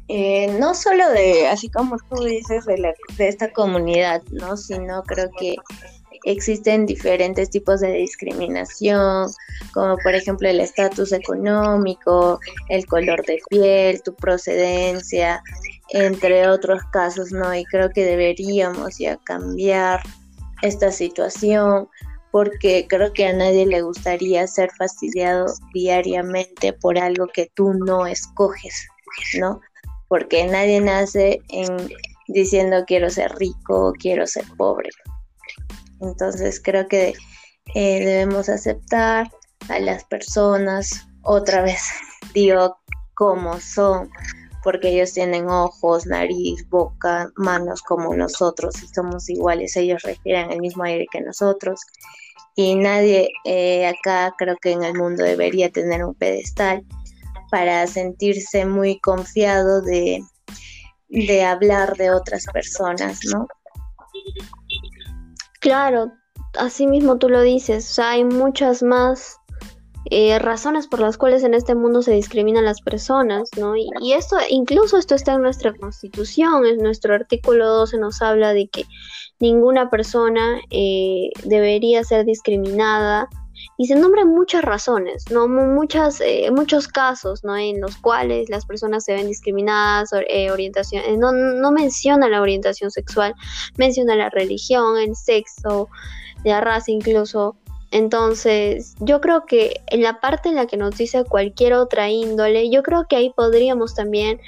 Eh, 0.08 0.56
no 0.58 0.74
solo 0.74 1.08
de, 1.10 1.48
así 1.48 1.68
como 1.68 1.96
tú 2.08 2.22
dices, 2.24 2.64
de, 2.66 2.78
la, 2.78 2.94
de 3.16 3.28
esta 3.28 3.52
comunidad, 3.52 4.22
¿no? 4.30 4.56
Sino 4.56 5.02
creo 5.02 5.30
que 5.38 5.56
existen 6.24 6.86
diferentes 6.86 7.50
tipos 7.50 7.80
de 7.80 7.92
discriminación, 7.92 9.30
como 9.72 9.96
por 9.98 10.14
ejemplo 10.14 10.48
el 10.48 10.60
estatus 10.60 11.12
económico, 11.12 12.40
el 12.68 12.86
color 12.86 13.24
de 13.26 13.38
piel, 13.48 14.02
tu 14.02 14.14
procedencia, 14.14 15.42
entre 15.90 16.48
otros 16.48 16.82
casos, 16.92 17.32
¿no? 17.32 17.54
Y 17.54 17.64
creo 17.64 17.90
que 17.90 18.04
deberíamos 18.04 18.98
ya 18.98 19.16
cambiar 19.18 20.00
esta 20.62 20.90
situación 20.90 21.88
porque 22.32 22.86
creo 22.88 23.12
que 23.12 23.26
a 23.26 23.32
nadie 23.32 23.66
le 23.66 23.82
gustaría 23.82 24.46
ser 24.46 24.70
fastidiado 24.76 25.46
diariamente 25.72 26.72
por 26.72 26.98
algo 26.98 27.28
que 27.28 27.50
tú 27.54 27.72
no 27.72 28.06
escoges, 28.06 28.88
¿no? 29.38 29.60
Porque 30.08 30.46
nadie 30.46 30.80
nace 30.80 31.40
en, 31.48 31.76
diciendo 32.28 32.84
quiero 32.86 33.10
ser 33.10 33.34
rico 33.36 33.88
o 33.88 33.92
quiero 33.92 34.26
ser 34.26 34.44
pobre. 34.56 34.90
Entonces 36.00 36.60
creo 36.62 36.86
que 36.88 37.14
eh, 37.74 38.04
debemos 38.04 38.48
aceptar 38.48 39.30
a 39.68 39.78
las 39.80 40.04
personas, 40.04 41.06
otra 41.22 41.62
vez. 41.62 41.82
Digo, 42.34 42.76
como 43.14 43.60
son, 43.60 44.10
porque 44.62 44.88
ellos 44.88 45.12
tienen 45.12 45.48
ojos, 45.48 46.06
nariz, 46.06 46.68
boca, 46.68 47.30
manos 47.36 47.82
como 47.82 48.14
nosotros 48.14 48.82
y 48.82 48.88
somos 48.88 49.28
iguales, 49.28 49.76
ellos 49.76 50.02
respiran 50.02 50.52
el 50.52 50.60
mismo 50.60 50.84
aire 50.84 51.06
que 51.10 51.20
nosotros. 51.20 51.80
Y 52.54 52.74
nadie 52.74 53.30
eh, 53.44 53.86
acá 53.86 54.34
creo 54.38 54.56
que 54.56 54.72
en 54.72 54.82
el 54.82 54.94
mundo 54.94 55.22
debería 55.22 55.70
tener 55.70 56.04
un 56.04 56.14
pedestal 56.14 56.84
para 57.50 57.86
sentirse 57.86 58.64
muy 58.66 58.98
confiado 59.00 59.82
de, 59.82 60.22
de 61.08 61.44
hablar 61.44 61.96
de 61.96 62.10
otras 62.10 62.46
personas, 62.52 63.20
¿no? 63.32 63.46
Claro, 65.60 66.12
así 66.58 66.86
mismo 66.86 67.18
tú 67.18 67.28
lo 67.28 67.42
dices, 67.42 67.98
hay 67.98 68.24
muchas 68.24 68.82
más 68.82 69.36
eh, 70.10 70.38
razones 70.38 70.86
por 70.86 71.00
las 71.00 71.18
cuales 71.18 71.42
en 71.42 71.54
este 71.54 71.74
mundo 71.74 72.00
se 72.02 72.12
discriminan 72.12 72.64
las 72.64 72.80
personas, 72.80 73.50
¿no? 73.58 73.76
Y, 73.76 73.88
y, 74.00 74.12
esto, 74.12 74.36
incluso 74.48 74.98
esto 74.98 75.16
está 75.16 75.34
en 75.34 75.42
nuestra 75.42 75.74
constitución, 75.74 76.64
en 76.64 76.78
nuestro 76.78 77.14
artículo 77.14 77.66
12 77.68 77.98
nos 77.98 78.22
habla 78.22 78.52
de 78.52 78.68
que 78.68 78.84
ninguna 79.40 79.90
persona 79.90 80.60
eh, 80.70 81.30
debería 81.44 82.04
ser 82.04 82.24
discriminada 82.24 83.28
y 83.78 83.86
se 83.86 83.94
nombran 83.94 84.28
muchas 84.28 84.64
razones, 84.64 85.24
¿no? 85.30 85.48
Muchas, 85.48 86.20
eh, 86.20 86.50
muchos 86.50 86.88
casos, 86.88 87.44
¿no? 87.44 87.56
En 87.56 87.80
los 87.80 87.96
cuales 87.96 88.48
las 88.48 88.64
personas 88.64 89.04
se 89.04 89.14
ven 89.14 89.26
discriminadas, 89.26 90.10
eh, 90.28 90.50
orientación, 90.50 91.02
eh, 91.04 91.16
no, 91.16 91.32
no 91.32 91.72
menciona 91.72 92.28
la 92.28 92.40
orientación 92.40 92.90
sexual, 92.90 93.34
menciona 93.76 94.16
la 94.16 94.30
religión, 94.30 94.98
el 94.98 95.14
sexo, 95.14 95.88
la 96.44 96.60
raza 96.60 96.90
incluso. 96.90 97.56
Entonces, 97.90 98.94
yo 99.00 99.20
creo 99.20 99.46
que 99.46 99.80
en 99.88 100.02
la 100.02 100.20
parte 100.20 100.48
en 100.48 100.56
la 100.56 100.66
que 100.66 100.76
nos 100.76 100.96
dice 100.96 101.24
cualquier 101.24 101.74
otra 101.74 102.10
índole, 102.10 102.70
yo 102.70 102.82
creo 102.82 103.06
que 103.08 103.16
ahí 103.16 103.32
podríamos 103.34 103.94
también 103.94 104.40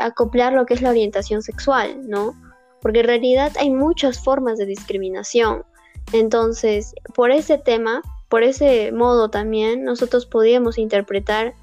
acoplar 0.00 0.52
lo 0.52 0.66
que 0.66 0.74
es 0.74 0.82
la 0.82 0.90
orientación 0.90 1.42
sexual, 1.42 2.08
¿no? 2.08 2.34
Porque 2.80 3.00
en 3.00 3.06
realidad 3.06 3.52
hay 3.58 3.70
muchas 3.70 4.22
formas 4.22 4.56
de 4.58 4.66
discriminación. 4.66 5.64
Entonces, 6.12 6.94
por 7.14 7.30
ese 7.30 7.58
tema, 7.58 8.02
por 8.28 8.42
ese 8.42 8.92
modo 8.92 9.30
también 9.30 9.84
nosotros 9.84 10.26
podríamos 10.26 10.78
interpretar 10.78 11.54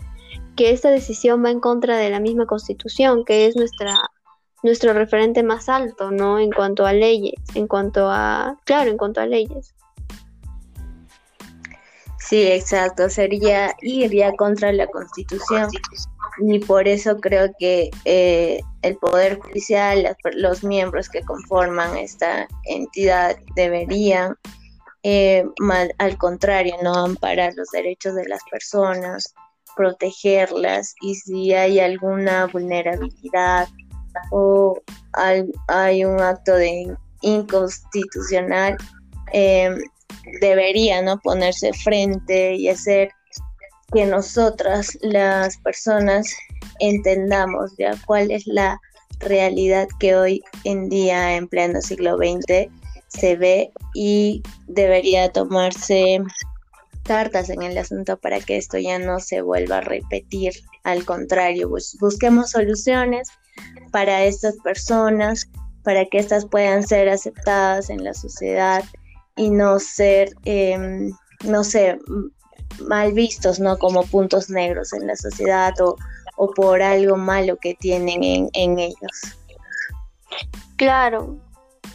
que 0.56 0.72
esta 0.72 0.90
decisión 0.90 1.44
va 1.44 1.52
en 1.52 1.60
contra 1.60 1.98
de 1.98 2.10
la 2.10 2.20
misma 2.20 2.46
constitución, 2.46 3.26
que 3.26 3.46
es 3.46 3.56
nuestra 3.56 3.98
nuestro 4.64 4.94
referente 4.94 5.44
más 5.44 5.70
alto, 5.70 6.10
¿no? 6.10 6.40
En 6.40 6.52
cuanto 6.52 6.88
a 6.88 6.94
leyes, 6.94 7.36
en 7.54 7.68
cuanto 7.68 8.10
a, 8.10 8.60
claro, 8.66 8.90
en 8.90 8.98
cuanto 8.98 9.22
a 9.22 9.28
leyes. 9.28 9.76
Sí, 12.18 12.42
exacto, 12.42 13.08
sería 13.08 13.76
iría 13.84 14.34
contra 14.36 14.74
la 14.74 14.88
constitución 14.88 15.70
y 16.40 16.58
por 16.58 16.88
eso 16.88 17.18
creo 17.18 17.52
que 17.60 17.92
eh, 18.06 18.60
el 18.82 18.98
Poder 18.98 19.40
Judicial, 19.40 20.18
los 20.34 20.64
miembros 20.64 21.10
que 21.10 21.22
conforman 21.22 21.96
esta 21.98 22.48
entidad 22.64 23.38
deberían 23.56 24.36
eh, 25.08 25.46
al 26.00 26.18
contrario, 26.18 26.78
no 26.82 26.96
amparar 26.96 27.54
los 27.56 27.70
derechos 27.70 28.16
de 28.16 28.26
las 28.28 28.42
personas, 28.50 29.36
protegerlas 29.76 30.96
y 31.00 31.14
si 31.14 31.54
hay 31.54 31.80
alguna 31.80 32.48
vulnerabilidad 32.48 33.68
o 34.32 34.82
hay, 35.14 36.06
un 36.06 36.20
acto 36.20 36.56
de 36.56 36.98
inconstitucional, 37.22 38.78
eh, 39.32 39.78
debería 40.42 41.04
ponerse 41.18 41.72
frente 41.74 42.56
y 42.56 42.70
hacer 42.70 43.12
que 43.94 44.08
nosotras, 44.08 44.98
las 45.04 45.56
personas, 45.58 46.28
entendamos 46.80 47.76
ya 47.78 47.92
cuál 48.08 48.32
es 48.32 48.48
la 48.48 48.82
realidad 49.20 49.88
que 50.00 50.16
hoy 50.16 50.42
en 50.64 50.90
día, 50.90 51.36
en 51.36 51.48
pleno 51.48 51.80
siglo 51.80 52.18
XX, 52.18 52.72
se 53.16 53.36
ve 53.36 53.72
y 53.94 54.44
debería 54.68 55.32
tomarse 55.32 56.22
cartas 57.04 57.50
en 57.50 57.62
el 57.62 57.78
asunto 57.78 58.18
para 58.18 58.40
que 58.40 58.58
esto 58.58 58.78
ya 58.78 59.00
no 59.00 59.20
se 59.20 59.42
vuelva 59.42 59.78
a 59.78 59.82
repetir. 59.82 60.54
Al 60.84 61.06
contrario, 61.06 61.70
busquemos 62.00 62.52
soluciones 62.52 63.30
para 63.92 64.24
estas 64.24 64.56
personas, 64.64 65.50
para 65.84 66.06
que 66.06 66.18
éstas 66.18 66.46
puedan 66.46 66.86
ser 66.86 67.10
aceptadas 67.10 67.90
en 67.90 68.04
la 68.04 68.14
sociedad 68.14 68.84
y 69.36 69.52
no 69.52 69.80
ser, 69.80 70.34
em, 70.46 71.12
no 71.44 71.64
sé, 71.64 71.98
mal 72.88 73.14
vistos, 73.14 73.60
¿no? 73.60 73.78
Como 73.78 74.04
puntos 74.04 74.50
negros 74.50 74.92
en 74.94 75.08
la 75.08 75.16
sociedad 75.16 75.74
o, 75.82 75.96
o 76.38 76.52
por 76.54 76.82
algo 76.82 77.16
malo 77.16 77.58
que 77.58 77.76
tienen 77.76 78.24
en, 78.24 78.50
en 78.54 78.80
ellos. 78.80 79.38
Claro, 80.76 81.40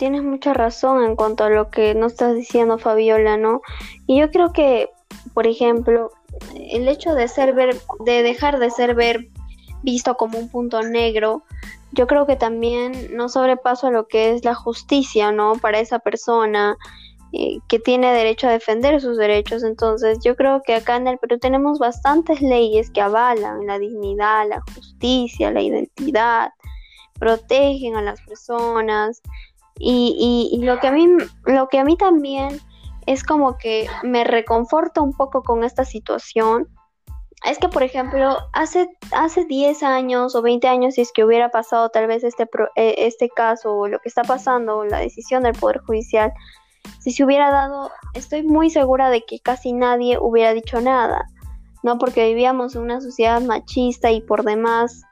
tienes 0.00 0.22
mucha 0.22 0.54
razón 0.54 1.04
en 1.04 1.14
cuanto 1.14 1.44
a 1.44 1.50
lo 1.50 1.70
que 1.70 1.94
nos 1.94 2.12
estás 2.12 2.34
diciendo, 2.34 2.78
Fabiola, 2.78 3.36
¿no? 3.36 3.60
Y 4.06 4.18
yo 4.18 4.30
creo 4.30 4.52
que 4.52 4.88
por 5.34 5.46
ejemplo, 5.46 6.10
el 6.54 6.88
hecho 6.88 7.14
de 7.14 7.28
ser 7.28 7.52
ver, 7.54 7.76
de 8.04 8.22
dejar 8.22 8.58
de 8.58 8.70
ser 8.70 8.94
ver 8.94 9.28
visto 9.82 10.16
como 10.16 10.38
un 10.38 10.48
punto 10.48 10.82
negro, 10.82 11.42
yo 11.92 12.06
creo 12.06 12.26
que 12.26 12.36
también 12.36 13.14
no 13.16 13.28
sobrepaso 13.28 13.88
a 13.88 13.90
lo 13.90 14.06
que 14.06 14.32
es 14.32 14.44
la 14.44 14.54
justicia, 14.54 15.32
¿no? 15.32 15.54
Para 15.54 15.80
esa 15.80 15.98
persona 15.98 16.76
eh, 17.32 17.58
que 17.68 17.78
tiene 17.78 18.12
derecho 18.12 18.48
a 18.48 18.52
defender 18.52 19.00
sus 19.00 19.16
derechos. 19.16 19.64
Entonces, 19.64 20.18
yo 20.24 20.36
creo 20.36 20.62
que 20.62 20.74
acá 20.74 20.96
en 20.96 21.08
el 21.08 21.18
Perú 21.18 21.38
tenemos 21.38 21.78
bastantes 21.78 22.40
leyes 22.40 22.90
que 22.90 23.00
avalan 23.00 23.66
la 23.66 23.78
dignidad, 23.78 24.48
la 24.48 24.62
justicia, 24.74 25.50
la 25.50 25.62
identidad, 25.62 26.50
protegen 27.18 27.96
a 27.96 28.02
las 28.02 28.20
personas. 28.22 29.20
Y, 29.78 30.50
y, 30.52 30.64
lo 30.64 30.78
que 30.78 30.88
a 30.88 30.92
mí, 30.92 31.08
lo 31.46 31.68
que 31.68 31.78
a 31.78 31.84
mí 31.84 31.96
también 31.96 32.60
es 33.06 33.24
como 33.24 33.56
que 33.56 33.86
me 34.02 34.24
reconforta 34.24 35.00
un 35.00 35.12
poco 35.12 35.42
con 35.42 35.64
esta 35.64 35.84
situación 35.84 36.68
es 37.44 37.58
que, 37.58 37.68
por 37.68 37.82
ejemplo, 37.82 38.36
hace, 38.52 38.88
hace 39.12 39.46
10 39.46 39.82
años 39.82 40.34
o 40.34 40.42
20 40.42 40.68
años, 40.68 40.94
si 40.94 41.00
es 41.00 41.10
que 41.12 41.24
hubiera 41.24 41.50
pasado 41.50 41.88
tal 41.88 42.06
vez 42.06 42.22
este, 42.22 42.46
eh, 42.76 42.94
este 42.98 43.30
caso 43.30 43.74
o 43.74 43.88
lo 43.88 43.98
que 44.00 44.08
está 44.08 44.22
pasando, 44.22 44.84
la 44.84 44.98
decisión 44.98 45.42
del 45.42 45.54
Poder 45.54 45.78
Judicial, 45.78 46.32
si 46.98 47.12
se 47.12 47.24
hubiera 47.24 47.50
dado, 47.50 47.90
estoy 48.14 48.42
muy 48.42 48.68
segura 48.68 49.08
de 49.08 49.24
que 49.24 49.40
casi 49.40 49.72
nadie 49.72 50.18
hubiera 50.20 50.52
dicho 50.52 50.82
nada, 50.82 51.24
¿no? 51.82 51.96
Porque 51.96 52.26
vivíamos 52.26 52.74
en 52.74 52.82
una 52.82 53.00
sociedad 53.00 53.40
machista 53.40 54.10
y 54.10 54.20
por 54.20 54.44
demás 54.44 55.02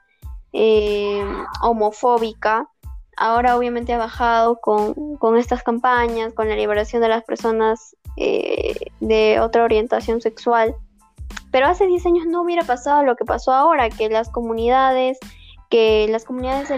eh, 0.53 1.25
homofóbica. 1.63 2.69
Ahora 3.21 3.57
obviamente 3.57 3.91
ha 3.91 3.97
bajado 3.97 4.61
con, 4.61 5.17
con, 5.17 5.37
estas 5.37 5.61
campañas, 5.61 6.33
con 6.33 6.47
la 6.47 6.55
liberación 6.55 7.01
de 7.01 7.09
las 7.09 7.25
personas 7.25 7.97
eh, 8.15 8.75
de 9.01 9.41
otra 9.41 9.65
orientación 9.65 10.21
sexual. 10.21 10.73
Pero 11.51 11.67
hace 11.67 11.85
10 11.85 12.05
años 12.05 12.25
no 12.27 12.43
hubiera 12.43 12.63
pasado 12.63 13.03
lo 13.03 13.17
que 13.17 13.25
pasó 13.25 13.51
ahora, 13.51 13.89
que 13.89 14.07
las 14.07 14.29
comunidades, 14.29 15.19
que 15.69 16.07
las 16.09 16.23
comunidades 16.23 16.69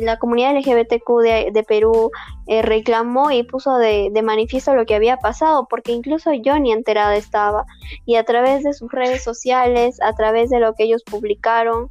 la 0.00 0.18
comunidad 0.18 0.56
LGBTQ 0.56 1.20
de, 1.22 1.50
de 1.52 1.62
Perú 1.64 2.10
eh, 2.46 2.62
reclamó 2.62 3.30
y 3.30 3.42
puso 3.42 3.76
de, 3.76 4.08
de, 4.10 4.22
manifiesto 4.22 4.74
lo 4.74 4.86
que 4.86 4.94
había 4.94 5.18
pasado, 5.18 5.66
porque 5.68 5.92
incluso 5.92 6.32
yo 6.32 6.58
ni 6.58 6.72
enterada 6.72 7.14
estaba. 7.14 7.66
Y 8.06 8.16
a 8.16 8.24
través 8.24 8.64
de 8.64 8.72
sus 8.72 8.90
redes 8.90 9.22
sociales, 9.22 10.00
a 10.00 10.14
través 10.14 10.48
de 10.48 10.60
lo 10.60 10.72
que 10.72 10.84
ellos 10.84 11.02
publicaron, 11.04 11.90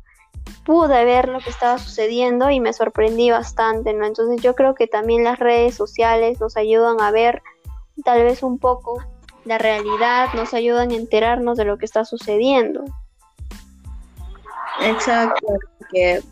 pude 0.66 1.06
ver 1.06 1.30
lo 1.30 1.40
que 1.40 1.50
estaba 1.50 1.78
sucediendo 1.78 2.50
y 2.50 2.60
me 2.60 2.74
sorprendí 2.74 3.32
bastante, 3.32 3.94
¿no? 3.94 4.06
Entonces 4.06 4.42
yo 4.42 4.56
creo 4.56 4.76
que 4.76 4.88
también 4.88 5.24
las 5.24 5.40
redes 5.40 5.76
sociales 5.76 6.40
nos 6.40 6.58
ayudan 6.58 7.02
a 7.02 7.12
ver 7.12 7.42
tal 8.04 8.24
vez 8.24 8.44
un 8.44 8.60
poco 8.60 9.04
la 9.46 9.58
realidad, 9.58 10.30
nos 10.34 10.54
ayudan 10.54 10.92
a 10.92 10.96
enterarnos 10.96 11.58
de 11.58 11.66
lo 11.66 11.78
que 11.78 11.86
está 11.86 12.06
sucediendo. 12.06 12.86
Exacto, 14.82 15.46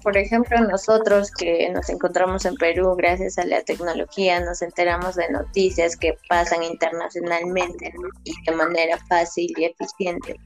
por 0.04 0.16
ejemplo 0.16 0.60
nosotros 0.62 1.32
que 1.32 1.70
nos 1.70 1.90
encontramos 1.90 2.46
en 2.46 2.56
Perú 2.56 2.96
gracias 2.96 3.38
a 3.38 3.46
la 3.46 3.62
tecnología 3.64 4.40
nos 4.40 4.62
enteramos 4.62 5.16
de 5.16 5.30
noticias 5.30 5.98
que 5.98 6.18
pasan 6.30 6.64
internacionalmente 6.64 7.94
y 8.24 8.34
de 8.46 8.56
manera 8.56 8.98
fácil 9.10 9.54
y 9.58 9.66
eficiente. 9.66 10.40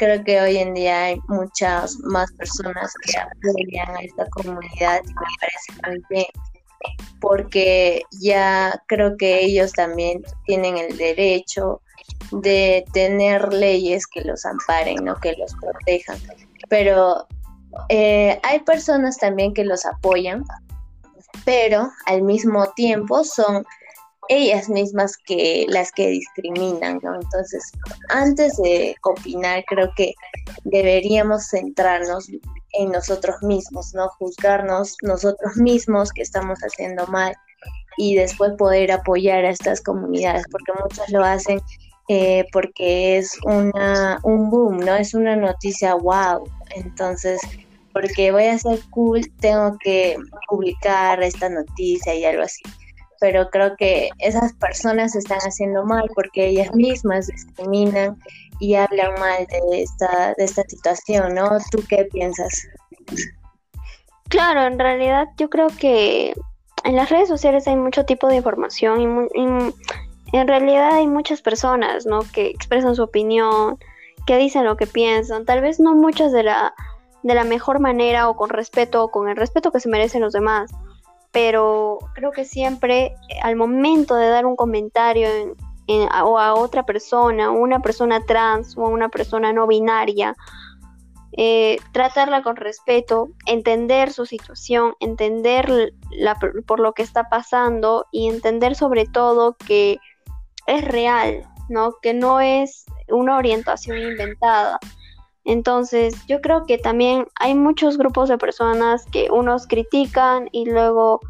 Creo 0.00 0.24
que 0.24 0.40
hoy 0.40 0.56
en 0.56 0.72
día 0.72 1.04
hay 1.04 1.20
muchas 1.28 1.98
más 1.98 2.32
personas 2.32 2.90
que 3.04 3.18
apoyan 3.18 3.96
a 3.96 4.00
esta 4.00 4.26
comunidad 4.30 5.02
y 5.04 5.08
me 5.08 5.26
parece 5.38 5.72
muy 5.86 6.02
bien 6.08 6.26
porque 7.20 8.02
ya 8.20 8.82
creo 8.86 9.16
que 9.16 9.44
ellos 9.44 9.72
también 9.72 10.22
tienen 10.46 10.78
el 10.78 10.96
derecho 10.96 11.82
de 12.32 12.84
tener 12.92 13.52
leyes 13.52 14.06
que 14.06 14.22
los 14.22 14.44
amparen, 14.44 15.04
¿no? 15.04 15.16
que 15.16 15.34
los 15.34 15.54
protejan. 15.56 16.18
Pero 16.68 17.26
eh, 17.88 18.40
hay 18.42 18.60
personas 18.60 19.18
también 19.18 19.52
que 19.52 19.64
los 19.64 19.84
apoyan, 19.84 20.44
pero 21.44 21.90
al 22.06 22.22
mismo 22.22 22.72
tiempo 22.72 23.24
son 23.24 23.66
ellas 24.30 24.68
mismas 24.68 25.16
que 25.26 25.66
las 25.68 25.90
que 25.92 26.08
discriminan, 26.08 27.00
¿no? 27.02 27.16
Entonces, 27.16 27.62
antes 28.08 28.56
de 28.56 28.94
opinar, 29.02 29.64
creo 29.66 29.90
que 29.96 30.14
deberíamos 30.64 31.48
centrarnos 31.48 32.30
en 32.72 32.92
nosotros 32.92 33.42
mismos, 33.42 33.92
¿no? 33.92 34.08
Juzgarnos 34.18 34.96
nosotros 35.02 35.56
mismos 35.56 36.12
que 36.12 36.22
estamos 36.22 36.60
haciendo 36.60 37.06
mal 37.08 37.34
y 37.98 38.14
después 38.14 38.52
poder 38.56 38.92
apoyar 38.92 39.44
a 39.44 39.50
estas 39.50 39.80
comunidades, 39.80 40.44
porque 40.50 40.72
muchos 40.80 41.08
lo 41.10 41.24
hacen 41.24 41.60
eh, 42.08 42.44
porque 42.52 43.18
es 43.18 43.36
una, 43.44 44.18
un 44.22 44.48
boom, 44.48 44.78
¿no? 44.78 44.94
Es 44.94 45.14
una 45.14 45.36
noticia 45.36 45.94
wow. 45.94 46.42
Entonces, 46.74 47.40
porque 47.92 48.32
voy 48.32 48.46
a 48.46 48.58
ser 48.58 48.80
cool, 48.90 49.20
tengo 49.40 49.76
que 49.82 50.16
publicar 50.48 51.22
esta 51.22 51.48
noticia 51.48 52.14
y 52.14 52.24
algo 52.24 52.42
así. 52.42 52.62
Pero 53.20 53.48
creo 53.50 53.76
que 53.76 54.08
esas 54.18 54.54
personas 54.54 55.14
están 55.14 55.38
haciendo 55.40 55.84
mal 55.84 56.10
porque 56.14 56.48
ellas 56.48 56.74
mismas 56.74 57.26
discriminan 57.26 58.18
y 58.58 58.74
hablan 58.74 59.14
mal 59.20 59.46
de 59.46 59.82
esta, 59.82 60.34
de 60.36 60.44
esta 60.44 60.62
situación, 60.62 61.34
¿no? 61.34 61.48
¿Tú 61.70 61.84
qué 61.88 62.08
piensas? 62.10 62.66
Claro, 64.28 64.64
en 64.64 64.78
realidad 64.78 65.28
yo 65.36 65.50
creo 65.50 65.68
que 65.68 66.34
en 66.84 66.96
las 66.96 67.10
redes 67.10 67.28
sociales 67.28 67.68
hay 67.68 67.76
mucho 67.76 68.04
tipo 68.04 68.28
de 68.28 68.36
información 68.36 69.00
y, 69.34 69.74
y 70.32 70.36
en 70.38 70.48
realidad 70.48 70.94
hay 70.94 71.06
muchas 71.06 71.42
personas, 71.42 72.06
¿no? 72.06 72.20
Que 72.32 72.46
expresan 72.46 72.94
su 72.94 73.02
opinión, 73.02 73.78
que 74.26 74.36
dicen 74.36 74.64
lo 74.64 74.76
que 74.76 74.86
piensan, 74.86 75.44
tal 75.44 75.60
vez 75.60 75.80
no 75.80 75.94
muchas 75.94 76.32
de 76.32 76.44
la, 76.44 76.74
de 77.22 77.34
la 77.34 77.44
mejor 77.44 77.80
manera 77.80 78.28
o 78.28 78.36
con 78.36 78.50
respeto, 78.50 79.04
o 79.04 79.10
con 79.10 79.28
el 79.28 79.36
respeto 79.36 79.72
que 79.72 79.80
se 79.80 79.88
merecen 79.88 80.22
los 80.22 80.32
demás, 80.32 80.70
pero 81.32 81.98
creo 82.14 82.32
que 82.32 82.44
siempre 82.44 83.14
eh, 83.28 83.40
al 83.42 83.56
momento 83.56 84.16
de 84.16 84.28
dar 84.28 84.46
un 84.46 84.56
comentario 84.56 85.28
o 86.24 86.38
a 86.38 86.54
otra 86.54 86.84
persona, 86.84 87.50
una 87.50 87.80
persona 87.80 88.24
trans 88.24 88.76
o 88.76 88.86
a 88.86 88.88
una 88.88 89.08
persona 89.08 89.52
no 89.52 89.66
binaria, 89.66 90.36
eh, 91.36 91.78
tratarla 91.92 92.42
con 92.42 92.56
respeto, 92.56 93.30
entender 93.46 94.12
su 94.12 94.26
situación, 94.26 94.94
entender 95.00 95.92
la, 96.10 96.36
por 96.66 96.80
lo 96.80 96.92
que 96.92 97.02
está 97.02 97.28
pasando 97.28 98.06
y 98.12 98.28
entender 98.28 98.74
sobre 98.74 99.06
todo 99.06 99.56
que 99.56 99.98
es 100.66 100.84
real, 100.84 101.44
¿no? 101.68 101.94
Que 102.02 102.14
no 102.14 102.40
es 102.40 102.84
una 103.08 103.36
orientación 103.36 103.98
inventada. 103.98 104.78
Entonces, 105.44 106.14
yo 106.26 106.40
creo 106.40 106.66
que 106.66 106.78
también 106.78 107.26
hay 107.36 107.54
muchos 107.54 107.96
grupos 107.96 108.28
de 108.28 108.38
personas 108.38 109.06
que 109.06 109.30
unos 109.30 109.66
critican 109.66 110.48
y 110.52 110.66
luego 110.66 111.20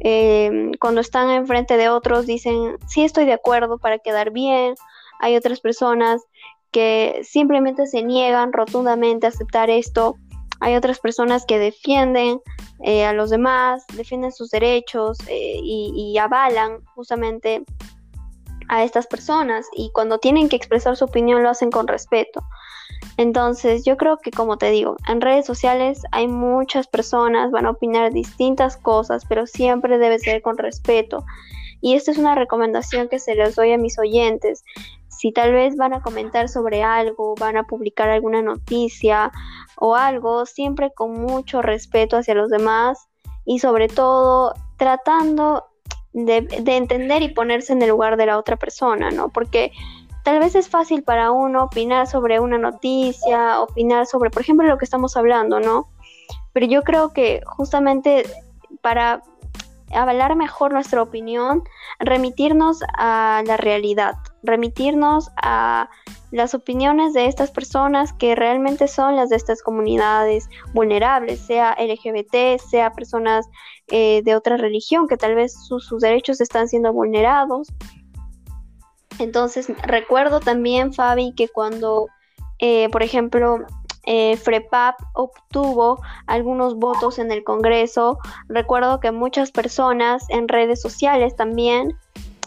em, 0.00 0.72
cuando 0.80 1.00
están 1.00 1.30
enfrente 1.30 1.76
de 1.76 1.88
otros 1.88 2.26
dicen, 2.26 2.78
sí 2.86 3.04
estoy 3.04 3.26
de 3.26 3.34
acuerdo 3.34 3.78
para 3.78 3.98
quedar 3.98 4.30
bien. 4.30 4.74
Hay 5.18 5.36
otras 5.36 5.60
personas 5.60 6.22
que 6.72 7.20
simplemente 7.24 7.86
se 7.86 8.02
niegan 8.02 8.52
rotundamente 8.52 9.26
a 9.26 9.30
aceptar 9.30 9.68
esto. 9.68 10.16
Hay 10.60 10.74
otras 10.76 10.98
personas 10.98 11.44
que 11.44 11.58
defienden 11.58 12.40
eh, 12.82 13.04
a 13.04 13.12
los 13.12 13.28
demás, 13.28 13.84
defienden 13.94 14.32
sus 14.32 14.50
derechos 14.50 15.18
eh, 15.28 15.60
y 15.62 16.16
avalan 16.16 16.82
justamente 16.94 17.64
a 18.70 18.84
estas 18.84 19.06
personas 19.08 19.66
y 19.76 19.90
cuando 19.92 20.18
tienen 20.18 20.48
que 20.48 20.54
expresar 20.54 20.96
su 20.96 21.04
opinión 21.04 21.42
lo 21.42 21.50
hacen 21.50 21.70
con 21.70 21.88
respeto. 21.88 22.40
Entonces, 23.16 23.84
yo 23.84 23.96
creo 23.96 24.18
que 24.18 24.30
como 24.30 24.56
te 24.56 24.70
digo, 24.70 24.96
en 25.08 25.20
redes 25.20 25.44
sociales 25.44 26.02
hay 26.12 26.26
muchas 26.26 26.86
personas, 26.86 27.50
van 27.50 27.66
a 27.66 27.70
opinar 27.70 28.12
distintas 28.12 28.76
cosas, 28.76 29.24
pero 29.28 29.46
siempre 29.46 29.98
debe 29.98 30.18
ser 30.18 30.42
con 30.42 30.56
respeto. 30.56 31.24
Y 31.82 31.94
esta 31.94 32.10
es 32.10 32.18
una 32.18 32.34
recomendación 32.34 33.08
que 33.08 33.18
se 33.18 33.34
les 33.34 33.56
doy 33.56 33.72
a 33.72 33.78
mis 33.78 33.98
oyentes. 33.98 34.64
Si 35.08 35.32
tal 35.32 35.52
vez 35.52 35.76
van 35.76 35.92
a 35.92 36.02
comentar 36.02 36.48
sobre 36.48 36.82
algo, 36.82 37.34
van 37.38 37.56
a 37.56 37.64
publicar 37.64 38.08
alguna 38.08 38.42
noticia 38.42 39.30
o 39.76 39.96
algo, 39.96 40.46
siempre 40.46 40.92
con 40.94 41.12
mucho 41.12 41.62
respeto 41.62 42.16
hacia 42.16 42.34
los 42.34 42.50
demás 42.50 43.08
y 43.44 43.58
sobre 43.58 43.88
todo 43.88 44.54
tratando 44.76 45.64
de, 46.12 46.46
entender 46.66 47.22
y 47.22 47.28
ponerse 47.28 47.72
en 47.72 47.82
el 47.82 47.90
lugar 47.90 48.16
de 48.16 48.26
la 48.26 48.38
otra 48.38 48.56
persona, 48.56 49.10
¿no? 49.10 49.28
Porque 49.28 49.72
tal 50.22 50.38
vez 50.38 50.54
es 50.54 50.68
fácil 50.68 51.02
para 51.02 51.30
uno 51.30 51.64
opinar 51.64 52.06
sobre 52.06 52.40
una 52.40 52.58
noticia, 52.58 53.60
opinar 53.60 54.06
sobre, 54.06 54.30
por 54.30 54.42
ejemplo, 54.42 54.66
lo 54.66 54.78
que 54.78 54.84
estamos 54.84 55.16
hablando, 55.16 55.60
¿no? 55.60 55.88
Pero 56.52 56.66
yo 56.66 56.82
creo 56.82 57.12
que 57.12 57.40
justamente 57.46 58.24
para 58.82 59.22
avalar 59.92 60.36
mejor 60.36 60.72
nuestra 60.72 61.02
opinión, 61.02 61.64
remitirnos 61.98 62.78
a 62.96 63.42
la 63.46 63.56
realidad, 63.56 64.14
remitirnos 64.42 65.30
a 65.36 65.88
las 66.30 66.54
opiniones 66.54 67.12
de 67.12 67.26
estas 67.26 67.50
personas 67.50 68.12
que 68.12 68.36
realmente 68.36 68.86
son 68.86 69.16
las 69.16 69.30
de 69.30 69.36
estas 69.36 69.62
comunidades 69.62 70.48
vulnerables, 70.72 71.40
sea 71.40 71.76
LGBT, 71.78 72.60
sea 72.60 72.92
personas 72.92 73.48
eh, 73.88 74.22
de 74.24 74.36
otra 74.36 74.56
religión, 74.56 75.08
que 75.08 75.16
tal 75.16 75.34
vez 75.34 75.52
sus, 75.66 75.88
derechos 76.00 76.40
están 76.40 76.68
siendo 76.68 76.92
vulnerados. 76.92 77.68
Entonces, 79.18 79.68
recuerdo 79.82 80.40
también, 80.40 80.92
Fabi, 80.92 81.34
que 81.34 81.48
cuando, 81.48 82.08
eh, 82.58 82.88
por 82.90 83.02
ejemplo, 83.02 83.58
eh, 84.06 84.36
FREPAP 84.36 84.98
obtuvo 85.14 86.00
algunos 86.26 86.76
votos 86.76 87.18
en 87.18 87.30
el 87.30 87.44
Congreso, 87.44 88.18
recuerdo 88.48 89.00
que 89.00 89.12
muchas 89.12 89.50
personas 89.50 90.24
en 90.30 90.48
redes 90.48 90.80
sociales 90.80 91.36
también 91.36 91.96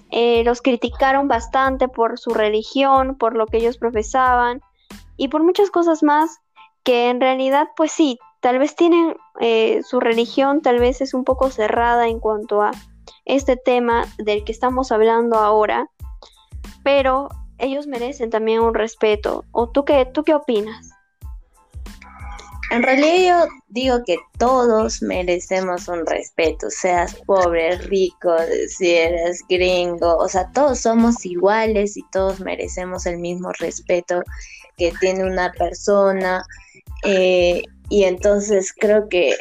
eh, 0.10 0.44
los 0.44 0.62
criticaron 0.62 1.28
bastante 1.28 1.88
por 1.88 2.18
su 2.18 2.32
religión, 2.32 3.16
por 3.16 3.36
lo 3.36 3.46
que 3.46 3.58
ellos 3.58 3.78
profesaban 3.78 4.62
y 5.18 5.28
por 5.28 5.44
muchas 5.44 5.70
cosas 5.70 6.02
más 6.02 6.40
que 6.84 7.10
en 7.10 7.22
realidad, 7.22 7.68
pues 7.76 7.92
sí, 7.92 8.20
tal 8.42 8.60
vez 8.60 8.76
tienen 8.76 9.16
su 9.84 10.00
religión, 10.00 10.62
tal 10.62 10.80
vez 10.80 11.02
es 11.02 11.14
un 11.14 11.24
poco 11.24 11.50
cerrada 11.50 12.08
en 12.08 12.20
cuanto 12.20 12.62
a 12.62 12.72
este 13.26 13.56
tema 13.56 14.06
del 14.18 14.44
que 14.44 14.52
estamos 14.52 14.92
hablando 14.92 15.38
ahora, 15.38 15.88
pero 16.84 17.30
ellos 17.58 17.88
merecen 17.88 18.30
también 18.30 18.62
un 18.62 18.74
respeto. 18.74 19.46
¿O 19.52 19.70
tú 19.70 19.86
qué, 19.86 20.06
tú 20.06 20.24
qué 20.24 20.34
opinas? 20.34 20.90
En 22.72 22.82
realidad 22.82 23.46
yo 23.46 23.54
digo 23.70 24.04
que 24.04 24.18
todos 24.40 25.04
merecemos 25.04 25.88
un 25.88 26.06
respeto, 26.08 26.72
seas 26.72 27.14
pobre, 27.28 27.78
rico, 27.78 28.36
si 28.68 28.96
eres 28.96 29.44
gringo, 29.48 30.18
o 30.18 30.28
sea, 30.28 30.50
todos 30.54 30.80
somos 30.80 31.24
iguales 31.24 31.98
y 31.98 32.04
todos 32.12 32.40
merecemos 32.40 33.06
el 33.06 33.20
mismo 33.20 33.52
respeto 33.60 34.24
que 34.76 34.92
tiene 35.00 35.24
una 35.24 35.52
persona. 35.52 36.44
Eh, 37.04 37.62
y 37.90 38.06
entonces 38.06 38.74
creo 38.76 39.08
que 39.08 39.36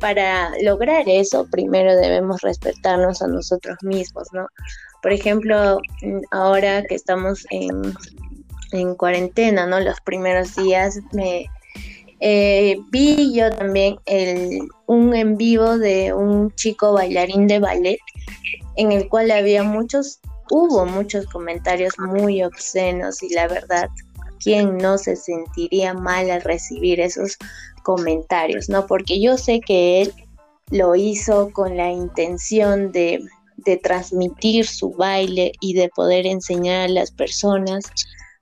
para 0.00 0.52
lograr 0.62 1.08
eso, 1.08 1.48
primero 1.50 1.96
debemos 1.96 2.42
respetarnos 2.42 3.22
a 3.22 3.26
nosotros 3.26 3.76
mismos, 3.82 4.28
¿no? 4.32 4.46
Por 5.02 5.12
ejemplo, 5.12 5.80
ahora 6.30 6.84
que 6.84 6.94
estamos 6.94 7.44
en, 7.50 7.94
cuarentena, 8.96 9.66
¿no? 9.66 9.80
Los 9.80 10.00
primeros 10.00 10.56
días 10.56 10.98
me 11.12 11.46
eh, 12.20 12.78
vi 12.90 13.34
yo 13.34 13.54
también 13.54 13.98
un 14.86 15.14
en 15.14 15.36
vivo 15.36 15.76
de 15.76 16.14
un 16.14 16.50
chico 16.54 16.94
bailarín 16.94 17.46
de 17.48 17.58
ballet 17.58 17.98
en 18.76 18.92
el 18.92 19.08
cual 19.08 19.30
había 19.30 19.62
muchos, 19.62 20.20
hubo 20.50 20.86
muchos 20.86 21.26
comentarios 21.26 21.98
muy 21.98 22.42
obscenos 22.42 23.22
y 23.22 23.34
la 23.34 23.48
verdad, 23.48 23.88
¿quién 24.40 24.78
no 24.78 24.96
se 24.96 25.16
sentiría 25.16 25.94
mal 25.94 26.30
al 26.30 26.42
recibir 26.42 27.00
esos 27.00 27.36
comentarios, 27.82 28.68
¿no? 28.68 28.86
Porque 28.86 29.20
yo 29.20 29.36
sé 29.36 29.60
que 29.60 30.02
él 30.02 30.14
lo 30.70 30.94
hizo 30.94 31.50
con 31.52 31.76
la 31.76 31.90
intención 31.90 32.92
de, 32.92 33.22
de 33.64 33.76
transmitir 33.76 34.66
su 34.66 34.90
baile 34.90 35.52
y 35.60 35.74
de 35.74 35.88
poder 35.88 36.26
enseñar 36.26 36.82
a 36.82 36.92
las 36.92 37.10
personas 37.10 37.84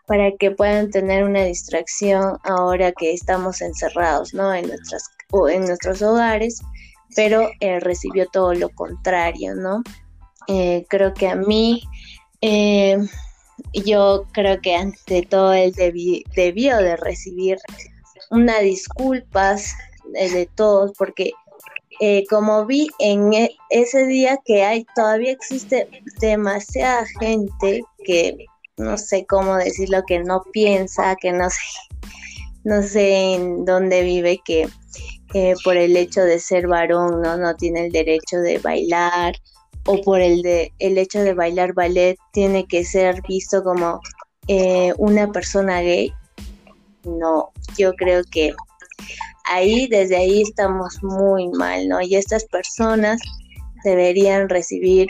para 0.07 0.33
que 0.33 0.51
puedan 0.51 0.91
tener 0.91 1.25
una 1.25 1.45
distracción 1.45 2.37
ahora 2.45 2.93
que 2.93 3.13
estamos 3.13 3.61
encerrados, 3.61 4.35
¿no? 4.35 4.53
En 4.53 4.67
nuestras 4.67 5.05
o 5.31 5.49
en 5.49 5.65
nuestros 5.67 6.03
hogares, 6.03 6.61
pero 7.15 7.49
recibió 7.81 8.27
todo 8.27 8.55
lo 8.55 8.69
contrario, 8.71 9.55
¿no? 9.55 9.83
Eh, 10.53 10.85
creo 10.89 11.15
que 11.15 11.29
a 11.29 11.37
mí, 11.37 11.83
eh, 12.41 12.99
yo 13.73 14.27
creo 14.33 14.61
que 14.61 14.75
ante 14.75 15.23
todo 15.23 15.53
él 15.53 15.73
debió 16.35 16.77
de 16.79 16.97
recibir 16.97 17.59
una 18.31 18.59
disculpas 18.59 19.75
eh, 20.15 20.29
de 20.29 20.47
todos, 20.47 20.93
porque 20.99 21.31
eh, 22.01 22.25
como 22.31 22.65
vi 22.65 22.89
en 22.99 23.35
e, 23.35 23.51
ese 23.69 24.07
día 24.07 24.39
que 24.47 24.63
hay, 24.65 24.87
todavía 24.95 25.33
existe 25.33 25.87
demasiada 26.19 27.05
gente 27.21 27.83
que 28.05 28.47
no 28.79 28.97
sé 28.97 29.27
cómo 29.27 29.57
decirlo, 29.57 30.03
que 30.07 30.21
no 30.21 30.43
piensa, 30.53 31.15
que 31.17 31.33
no 31.33 31.51
sé, 31.51 31.59
no 32.65 32.83
sé 32.83 33.35
en 33.35 33.67
dónde 33.67 34.03
vive, 34.03 34.41
que 34.45 34.67
eh, 35.35 35.55
por 35.63 35.77
el 35.77 35.95
hecho 35.95 36.23
de 36.23 36.39
ser 36.39 36.67
varón 36.67 37.21
no, 37.21 37.37
no 37.37 37.55
tiene 37.57 37.87
el 37.87 37.93
derecho 37.93 38.39
de 38.39 38.59
bailar, 38.59 39.35
o 39.87 40.01
por 40.01 40.21
el 40.21 40.41
de 40.41 40.73
el 40.79 40.97
hecho 40.97 41.21
de 41.21 41.35
bailar 41.35 41.75
ballet 41.75 42.17
tiene 42.33 42.67
que 42.67 42.85
ser 42.85 43.21
visto 43.29 43.63
como 43.63 44.01
una 44.99 45.31
persona 45.31 45.81
gay. 45.81 46.13
No, 47.05 47.51
yo 47.79 47.93
creo 47.95 48.23
que 48.31 48.53
ahí, 49.51 49.87
desde 49.89 50.17
ahí 50.17 50.43
estamos 50.43 51.03
muy 51.03 51.49
mal, 51.51 51.89
¿no? 51.89 52.01
Y 52.01 52.17
estas 52.17 52.45
personas 52.47 53.21
deberían 53.85 54.49
recibir 54.49 55.09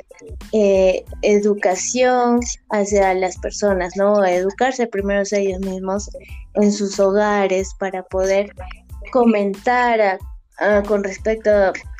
eh, 0.53 1.05
educación 1.23 2.41
hacia 2.71 3.15
las 3.15 3.37
personas, 3.39 3.97
¿no? 3.97 4.25
Educarse 4.25 4.87
primero 4.87 5.23
ellos 5.33 5.61
mismos 5.61 6.11
en 6.55 6.73
sus 6.73 6.99
hogares 7.01 7.75
para 7.79 8.03
poder 8.05 8.53
comentar 9.13 10.19
con 10.87 11.03
respecto 11.03 11.51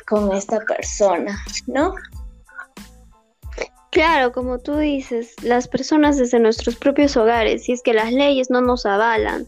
con 0.07 0.33
esta 0.33 0.59
persona, 0.59 1.37
¿no? 1.67 1.95
Claro, 3.91 4.31
como 4.31 4.59
tú 4.59 4.77
dices, 4.77 5.33
las 5.43 5.67
personas 5.67 6.17
desde 6.17 6.39
nuestros 6.39 6.77
propios 6.77 7.17
hogares, 7.17 7.63
si 7.63 7.73
es 7.73 7.81
que 7.81 7.93
las 7.93 8.13
leyes 8.13 8.49
no 8.49 8.61
nos 8.61 8.85
avalan, 8.85 9.45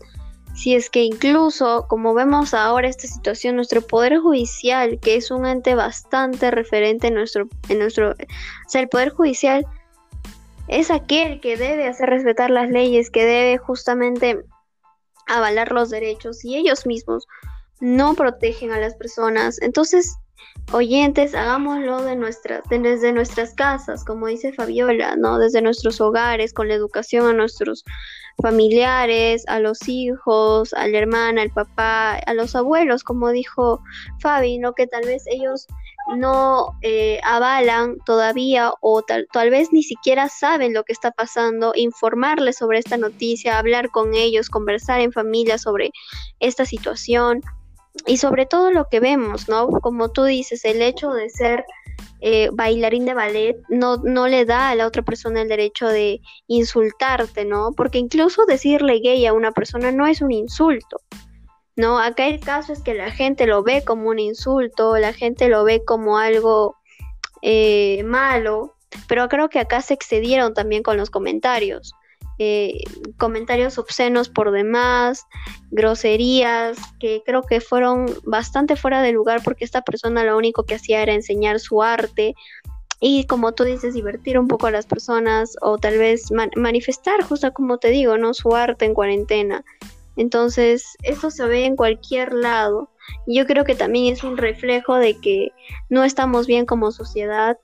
si 0.53 0.75
es 0.75 0.89
que 0.89 1.03
incluso, 1.03 1.85
como 1.87 2.13
vemos 2.13 2.53
ahora 2.53 2.87
esta 2.87 3.07
situación, 3.07 3.55
nuestro 3.55 3.81
Poder 3.81 4.19
Judicial, 4.19 4.99
que 4.99 5.15
es 5.15 5.31
un 5.31 5.45
ente 5.45 5.75
bastante 5.75 6.51
referente 6.51 7.07
en 7.07 7.15
nuestro, 7.15 7.47
en 7.69 7.79
nuestro, 7.79 8.11
o 8.11 8.69
sea, 8.69 8.81
el 8.81 8.89
Poder 8.89 9.09
Judicial 9.09 9.65
es 10.67 10.91
aquel 10.91 11.41
que 11.41 11.57
debe 11.57 11.87
hacer 11.87 12.09
respetar 12.09 12.49
las 12.49 12.69
leyes, 12.69 13.09
que 13.09 13.25
debe 13.25 13.57
justamente 13.57 14.43
avalar 15.27 15.71
los 15.71 15.89
derechos 15.89 16.43
y 16.45 16.55
ellos 16.55 16.85
mismos 16.85 17.27
no 17.79 18.13
protegen 18.13 18.71
a 18.71 18.79
las 18.79 18.95
personas. 18.95 19.61
Entonces, 19.61 20.15
oyentes, 20.71 21.35
hagámoslo 21.35 22.03
de 22.03 22.15
nuestras, 22.15 22.61
desde 22.69 23.11
nuestras 23.11 23.53
casas, 23.53 24.05
como 24.05 24.27
dice 24.27 24.53
Fabiola, 24.53 25.15
¿no? 25.15 25.37
Desde 25.39 25.61
nuestros 25.61 25.99
hogares, 25.99 26.53
con 26.53 26.67
la 26.67 26.75
educación 26.75 27.27
a 27.27 27.33
nuestros 27.33 27.83
familiares, 28.41 29.43
a 29.47 29.59
los 29.59 29.87
hijos, 29.87 30.73
a 30.73 30.87
la 30.87 30.97
hermana, 30.97 31.41
al 31.41 31.51
papá, 31.51 32.15
a 32.15 32.33
los 32.33 32.55
abuelos, 32.55 33.03
como 33.03 33.29
dijo 33.31 33.81
Fabi, 34.19 34.57
¿no? 34.57 34.73
Que 34.73 34.87
tal 34.87 35.05
vez 35.05 35.23
ellos 35.27 35.67
no 36.17 36.77
eh, 36.81 37.19
avalan 37.23 37.97
todavía 38.05 38.73
o 38.81 39.01
tal, 39.01 39.27
tal 39.31 39.49
vez 39.49 39.71
ni 39.71 39.83
siquiera 39.83 40.27
saben 40.27 40.73
lo 40.73 40.83
que 40.83 40.93
está 40.93 41.11
pasando, 41.11 41.73
informarles 41.75 42.57
sobre 42.57 42.79
esta 42.79 42.97
noticia, 42.97 43.57
hablar 43.57 43.89
con 43.89 44.13
ellos, 44.13 44.49
conversar 44.49 44.99
en 44.99 45.11
familia 45.11 45.57
sobre 45.57 45.91
esta 46.39 46.65
situación 46.65 47.41
y 48.05 48.17
sobre 48.17 48.45
todo 48.45 48.71
lo 48.71 48.87
que 48.89 48.99
vemos, 48.99 49.47
¿no? 49.47 49.67
Como 49.67 50.11
tú 50.11 50.23
dices, 50.23 50.65
el 50.65 50.81
hecho 50.81 51.11
de 51.11 51.29
ser 51.29 51.65
eh, 52.21 52.49
bailarín 52.51 53.05
de 53.05 53.13
ballet 53.13 53.57
no, 53.69 53.97
no 53.97 54.27
le 54.27 54.45
da 54.45 54.69
a 54.69 54.75
la 54.75 54.87
otra 54.87 55.03
persona 55.03 55.41
el 55.41 55.49
derecho 55.49 55.87
de 55.87 56.21
insultarte, 56.47 57.45
¿no? 57.45 57.71
Porque 57.75 57.99
incluso 57.99 58.45
decirle 58.45 58.99
gay 58.99 59.25
a 59.25 59.33
una 59.33 59.51
persona 59.51 59.91
no 59.91 60.07
es 60.07 60.21
un 60.21 60.31
insulto, 60.31 61.01
¿no? 61.75 61.99
Acá 61.99 62.27
el 62.27 62.39
caso 62.39 62.73
es 62.73 62.81
que 62.81 62.93
la 62.93 63.11
gente 63.11 63.45
lo 63.45 63.63
ve 63.63 63.83
como 63.83 64.09
un 64.09 64.19
insulto, 64.19 64.97
la 64.97 65.13
gente 65.13 65.47
lo 65.47 65.63
ve 65.63 65.83
como 65.85 66.17
algo 66.17 66.75
eh, 67.41 68.03
malo, 68.03 68.75
pero 69.07 69.27
creo 69.27 69.49
que 69.49 69.59
acá 69.59 69.81
se 69.81 69.93
excedieron 69.93 70.53
también 70.53 70.81
con 70.81 70.97
los 70.97 71.09
comentarios. 71.09 71.93
Eh, 72.39 72.81
comentarios 73.17 73.77
obscenos 73.77 74.27
por 74.27 74.51
demás, 74.51 75.25
groserías, 75.69 76.77
que 76.99 77.21
creo 77.25 77.43
que 77.43 77.61
fueron 77.61 78.07
bastante 78.23 78.75
fuera 78.75 79.01
de 79.01 79.11
lugar 79.11 79.41
porque 79.43 79.65
esta 79.65 79.83
persona 79.83 80.23
lo 80.23 80.37
único 80.37 80.63
que 80.63 80.75
hacía 80.75 81.01
era 81.03 81.13
enseñar 81.13 81.59
su 81.59 81.83
arte 81.83 82.33
y 83.05 83.25
como 83.25 83.51
tú 83.51 83.65
dices, 83.65 83.93
divertir 83.93 84.39
un 84.39 84.47
poco 84.47 84.67
a 84.67 84.71
las 84.71 84.85
personas 84.85 85.57
o 85.61 85.77
tal 85.77 85.97
vez 85.97 86.31
manifestar, 86.55 87.21
justo 87.21 87.51
como 87.51 87.77
te 87.77 87.89
digo, 87.89 88.17
¿no? 88.17 88.33
Su 88.33 88.55
arte 88.55 88.85
en 88.85 88.93
cuarentena. 88.93 89.65
Entonces, 90.15 90.85
esto 91.01 91.29
se 91.29 91.45
ve 91.45 91.65
en 91.65 91.75
cualquier 91.75 92.31
lado. 92.31 92.89
Yo 93.27 93.45
creo 93.45 93.65
que 93.65 93.75
también 93.75 94.13
es 94.13 94.23
un 94.23 94.37
reflejo 94.37 94.95
de 94.95 95.19
que 95.19 95.51
no 95.89 96.05
estamos 96.05 96.47
bien 96.47 96.65
como 96.65 96.93
sociedad 96.93 97.57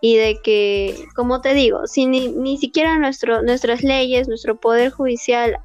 y 0.00 0.16
de 0.16 0.40
que, 0.42 1.06
como 1.14 1.40
te 1.40 1.54
digo, 1.54 1.86
si 1.86 2.06
ni, 2.06 2.28
ni 2.28 2.58
siquiera 2.58 2.98
nuestro, 2.98 3.42
nuestras 3.42 3.82
leyes, 3.82 4.28
nuestro 4.28 4.60
poder 4.60 4.90
judicial 4.90 5.58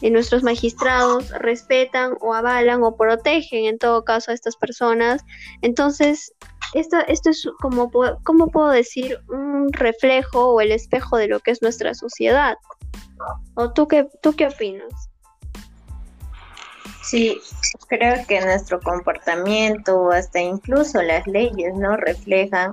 y 0.00 0.10
nuestros 0.10 0.42
magistrados 0.42 1.30
respetan 1.30 2.14
o 2.20 2.34
avalan 2.34 2.82
o 2.82 2.96
protegen 2.96 3.66
en 3.66 3.78
todo 3.78 4.04
caso 4.04 4.30
a 4.30 4.34
estas 4.34 4.56
personas, 4.56 5.24
entonces 5.62 6.32
esto, 6.74 6.98
esto 7.06 7.30
es 7.30 7.48
como, 7.60 7.90
¿cómo 8.24 8.48
puedo 8.48 8.68
decir? 8.68 9.18
Un 9.28 9.72
reflejo 9.72 10.54
o 10.54 10.60
el 10.60 10.72
espejo 10.72 11.16
de 11.16 11.28
lo 11.28 11.40
que 11.40 11.52
es 11.52 11.62
nuestra 11.62 11.94
sociedad. 11.94 12.56
¿O 13.54 13.72
tú 13.72 13.88
qué, 13.88 14.06
tú 14.20 14.34
qué 14.34 14.46
opinas? 14.46 15.10
Sí, 17.02 17.40
creo 17.88 18.26
que 18.26 18.40
nuestro 18.40 18.80
comportamiento 18.80 19.96
o 19.96 20.10
hasta 20.10 20.40
incluso 20.40 21.00
las 21.02 21.26
leyes 21.26 21.72
no 21.74 21.96
reflejan 21.96 22.72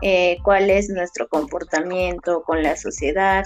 eh, 0.00 0.38
cuál 0.42 0.70
es 0.70 0.88
nuestro 0.88 1.28
comportamiento 1.28 2.42
con 2.42 2.62
la 2.62 2.76
sociedad 2.76 3.44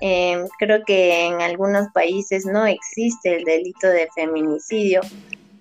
Em, 0.00 0.46
creo 0.58 0.84
que 0.84 1.26
en 1.26 1.40
algunos 1.40 1.88
países 1.92 2.46
no 2.46 2.66
existe 2.66 3.36
el 3.36 3.44
delito 3.44 3.88
de 3.88 4.08
feminicidio, 4.14 5.00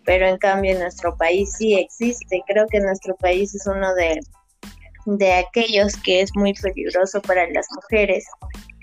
pero 0.05 0.27
en 0.27 0.37
cambio 0.37 0.71
en 0.71 0.79
nuestro 0.79 1.15
país 1.17 1.53
sí 1.57 1.75
existe. 1.75 2.43
Creo 2.47 2.67
que 2.67 2.79
nuestro 2.79 3.15
país 3.15 3.55
es 3.55 3.65
uno 3.65 3.93
de, 3.95 4.19
de 5.05 5.33
aquellos 5.33 5.95
que 5.97 6.21
es 6.21 6.31
muy 6.35 6.53
peligroso 6.53 7.21
para 7.21 7.49
las 7.49 7.67
mujeres. 7.75 8.25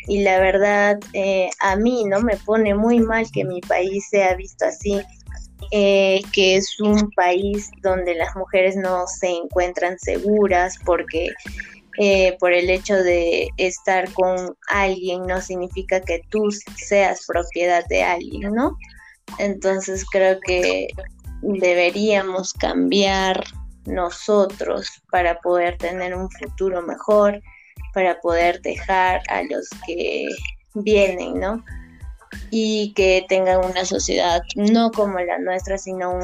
Y 0.07 0.23
la 0.23 0.39
verdad, 0.39 0.99
eh, 1.15 1.49
a 1.61 1.77
mí 1.77 2.05
no 2.05 2.21
me 2.21 2.37
pone 2.37 2.75
muy 2.75 3.01
mal 3.01 3.27
que 3.33 3.45
mi 3.45 3.61
país 3.61 4.07
sea 4.11 4.35
visto 4.35 4.67
así, 4.67 5.01
eh, 5.71 6.23
que 6.33 6.57
es 6.57 6.79
un 6.81 7.11
país 7.13 7.71
donde 7.83 8.15
las 8.15 8.35
mujeres 8.37 8.77
no 8.77 9.07
se 9.07 9.29
encuentran 9.29 9.99
seguras 9.99 10.77
porque 10.85 11.31
eh, 11.99 12.37
por 12.41 12.53
el 12.53 12.71
hecho 12.71 12.97
de 12.97 13.49
estar 13.57 14.13
con 14.13 14.57
alguien 14.69 15.27
no 15.27 15.41
significa 15.41 16.01
que 16.01 16.23
tú 16.29 16.51
seas 16.77 17.25
propiedad 17.27 17.85
de 17.89 18.03
alguien, 18.03 18.53
¿no? 18.53 18.77
Entonces 19.39 20.05
creo 20.11 20.39
que 20.45 20.89
deberíamos 21.43 22.53
cambiar 22.53 23.45
nosotros 23.87 24.89
para 25.11 25.39
poder 25.41 25.79
tener 25.79 26.15
un 26.15 26.31
futuro 26.31 26.83
mejor, 26.83 27.41
para 27.93 28.21
poder 28.21 28.61
dejar 28.63 29.23
a 29.29 29.43
los 29.43 29.69
que 29.87 30.27
vienen, 30.75 31.39
¿no? 31.39 31.65
Y 32.51 32.93
que 32.95 33.25
tengan 33.29 33.65
una 33.65 33.85
sociedad 33.85 34.43
no 34.57 34.91
como 34.91 35.19
la 35.21 35.39
nuestra, 35.39 35.79
sino 35.79 36.19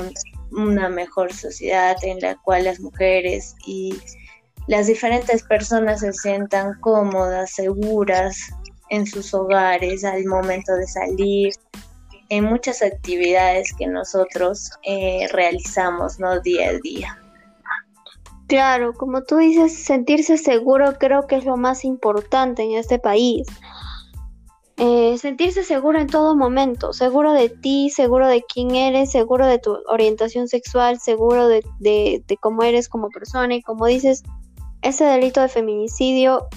una 0.53 0.89
mejor 0.89 1.33
sociedad 1.33 1.97
en 2.03 2.21
la 2.21 2.37
cual 2.37 2.65
las 2.65 2.81
mujeres 2.81 3.55
y 3.67 3.99
las 4.67 4.87
diferentes 4.87 5.43
personas 5.43 6.01
se 6.01 6.13
sientan 6.13 6.75
cómodas, 6.81 7.53
seguras 7.53 8.37
en 8.91 9.07
sus 9.07 9.33
hogares 9.35 10.05
al 10.05 10.25
momento 10.25 10.75
de 10.77 10.87
salir, 10.87 11.53
en 12.29 12.45
muchas 12.45 12.83
actividades 12.83 13.73
que 13.77 13.87
nosotros 13.87 14.71
eh, 14.85 15.29
realizamos 15.33 16.19
¿no? 16.19 16.41
día 16.41 16.71
a 16.71 16.73
día. 16.79 17.19
Claro, 18.47 18.95
como 18.95 19.23
tú 19.23 19.37
dices, 19.37 19.85
sentirse 19.85 20.37
seguro 20.37 20.97
creo 20.99 21.27
que 21.27 21.37
es 21.37 21.45
lo 21.45 21.57
más 21.57 21.85
importante 21.85 22.63
en 22.65 22.73
este 22.73 22.99
país. 22.99 23.47
Eh, 24.83 25.19
sentirse 25.19 25.63
seguro 25.63 26.01
en 26.01 26.07
todo 26.07 26.35
momento, 26.35 26.95
seguro 26.95 27.35
de 27.35 27.51
ti, 27.51 27.91
seguro 27.91 28.27
de 28.27 28.43
quién 28.43 28.75
eres, 28.75 29.11
seguro 29.11 29.47
de 29.47 29.59
tu 29.59 29.77
orientación 29.87 30.49
sexual, 30.49 30.99
seguro 30.99 31.49
de, 31.49 31.63
de 31.79 32.37
cómo 32.41 32.63
eres 32.63 32.89
como 32.89 33.11
persona 33.11 33.55
y 33.55 33.63
como 33.63 33.85
dices, 33.85 34.23
ese 34.81 35.05
delito 35.05 35.43
de 35.43 35.49
feminicidio 35.49 36.49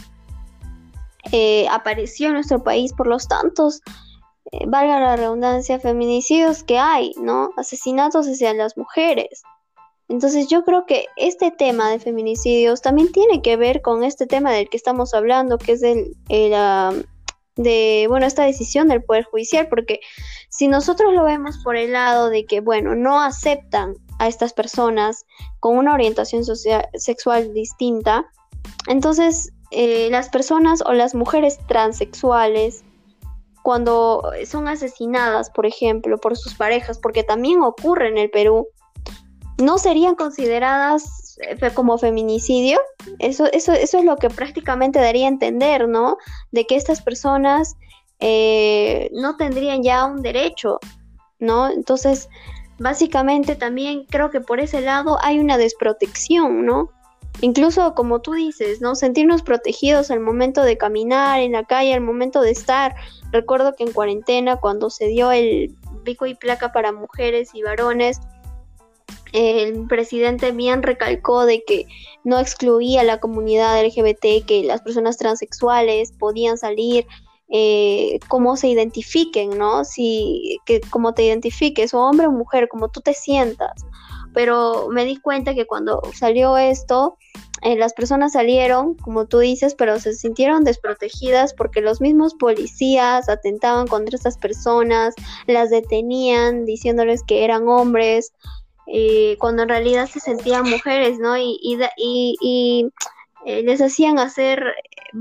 eh, 1.31 1.67
apareció 1.69 2.27
en 2.27 2.33
nuestro 2.33 2.63
país 2.63 2.93
por 2.93 3.07
los 3.07 3.27
tantos, 3.27 3.81
eh, 4.51 4.65
valga 4.67 4.99
la 4.99 5.15
redundancia, 5.15 5.79
feminicidios 5.79 6.63
que 6.63 6.77
hay, 6.77 7.13
¿no? 7.17 7.51
Asesinatos 7.57 8.27
hacia 8.27 8.53
las 8.53 8.77
mujeres. 8.77 9.43
Entonces 10.09 10.47
yo 10.47 10.63
creo 10.63 10.85
que 10.85 11.07
este 11.15 11.49
tema 11.49 11.89
de 11.89 11.99
feminicidios 11.99 12.81
también 12.81 13.11
tiene 13.11 13.41
que 13.41 13.55
ver 13.55 13.81
con 13.81 14.03
este 14.03 14.27
tema 14.27 14.51
del 14.51 14.69
que 14.69 14.77
estamos 14.77 15.13
hablando, 15.13 15.57
que 15.57 15.71
es 15.71 15.81
el, 15.81 16.15
de, 17.55 18.05
bueno, 18.09 18.25
esta 18.25 18.43
decisión 18.43 18.87
del 18.87 19.03
Poder 19.03 19.25
Judicial, 19.25 19.67
porque 19.69 19.99
si 20.49 20.67
nosotros 20.67 21.13
lo 21.13 21.23
vemos 21.23 21.59
por 21.63 21.75
el 21.75 21.93
lado 21.93 22.29
de 22.29 22.45
que, 22.45 22.61
bueno, 22.61 22.95
no 22.95 23.21
aceptan 23.21 23.95
a 24.19 24.27
estas 24.27 24.53
personas 24.53 25.25
con 25.59 25.77
una 25.77 25.93
orientación 25.93 26.43
sexual 26.45 27.53
distinta, 27.53 28.25
entonces 28.87 29.51
eh, 29.71 30.09
las 30.11 30.29
personas 30.29 30.83
o 30.85 30.93
las 30.93 31.15
mujeres 31.15 31.57
transexuales, 31.67 32.83
cuando 33.63 34.21
son 34.45 34.67
asesinadas, 34.67 35.49
por 35.49 35.65
ejemplo, 35.65 36.17
por 36.17 36.37
sus 36.37 36.53
parejas, 36.53 36.99
porque 36.99 37.23
también 37.23 37.63
ocurre 37.63 38.09
en 38.09 38.17
el 38.17 38.29
Perú, 38.29 38.67
no 39.57 39.77
serían 39.77 40.15
consideradas 40.15 41.22
como 41.73 41.97
feminicidio. 41.97 42.79
Eso, 43.19 43.45
eso, 43.51 43.73
eso 43.73 43.99
es 43.99 44.05
lo 44.05 44.17
que 44.17 44.29
prácticamente 44.29 44.99
daría 44.99 45.25
a 45.25 45.29
entender, 45.29 45.87
¿no? 45.87 46.17
De 46.51 46.65
que 46.65 46.75
estas 46.75 47.01
personas 47.01 47.75
eh, 48.19 49.09
no 49.13 49.35
tendrían 49.37 49.83
ya 49.83 50.05
un 50.05 50.21
derecho, 50.21 50.79
¿no? 51.39 51.69
Entonces, 51.69 52.29
básicamente 52.79 53.55
también 53.55 54.05
creo 54.09 54.29
que 54.29 54.41
por 54.41 54.59
ese 54.59 54.81
lado 54.81 55.17
hay 55.21 55.39
una 55.39 55.57
desprotección, 55.57 56.65
¿no? 56.65 56.89
Incluso 57.41 57.95
como 57.95 58.21
tú 58.21 58.33
dices, 58.33 58.79
¿no? 58.79 58.95
Sentirnos 58.95 59.41
protegidos 59.41 60.11
al 60.11 60.19
momento 60.19 60.61
de 60.61 60.77
caminar 60.77 61.39
en 61.39 61.53
la 61.53 61.63
calle, 61.63 61.93
al 61.93 62.01
momento 62.01 62.41
de 62.41 62.51
estar. 62.51 62.95
Recuerdo 63.31 63.75
que 63.75 63.83
en 63.83 63.91
cuarentena, 63.91 64.57
cuando 64.57 64.89
se 64.89 65.07
dio 65.07 65.31
el 65.31 65.75
pico 66.03 66.25
y 66.25 66.35
placa 66.35 66.71
para 66.71 66.91
mujeres 66.91 67.49
y 67.53 67.63
varones, 67.63 68.19
el 69.33 69.87
presidente 69.87 70.51
bien 70.51 70.83
recalcó 70.83 71.45
de 71.45 71.63
que 71.65 71.87
no 72.23 72.39
excluía 72.39 73.01
a 73.01 73.03
la 73.03 73.19
comunidad 73.19 73.83
LGBT, 73.83 74.45
que 74.45 74.63
las 74.63 74.81
personas 74.81 75.17
transexuales 75.17 76.11
podían 76.13 76.57
salir 76.57 77.05
eh, 77.49 78.19
cómo 78.29 78.55
se 78.55 78.67
identifiquen, 78.67 79.57
¿no? 79.57 79.85
Si, 79.85 80.59
que 80.65 80.81
cómo 80.81 81.13
te 81.13 81.23
identifiques, 81.23 81.93
o 81.93 81.99
hombre 81.99 82.27
o 82.27 82.31
mujer, 82.31 82.67
como 82.69 82.89
tú 82.89 83.01
te 83.01 83.13
sientas. 83.13 83.85
Pero 84.33 84.87
me 84.89 85.05
di 85.05 85.17
cuenta 85.17 85.53
que 85.53 85.65
cuando 85.67 86.01
salió 86.13 86.57
esto, 86.57 87.17
eh, 87.61 87.77
las 87.77 87.93
personas 87.93 88.33
salieron, 88.33 88.95
como 88.95 89.25
tú 89.25 89.39
dices, 89.39 89.75
pero 89.75 89.99
se 89.99 90.13
sintieron 90.13 90.63
desprotegidas 90.63 91.53
porque 91.53 91.81
los 91.81 92.01
mismos 92.01 92.33
policías 92.33 93.29
atentaban 93.29 93.87
contra 93.87 94.17
estas 94.17 94.37
personas, 94.37 95.15
las 95.47 95.69
detenían 95.69 96.65
diciéndoles 96.65 97.23
que 97.23 97.45
eran 97.45 97.67
hombres, 97.67 98.33
eh, 98.87 99.37
cuando 99.39 99.63
en 99.63 99.69
realidad 99.69 100.07
se 100.07 100.19
sentían 100.19 100.69
mujeres, 100.69 101.19
¿no? 101.19 101.37
Y, 101.37 102.89
eh, 103.45 103.61
les 103.63 103.81
hacían 103.81 104.19
hacer 104.19 104.63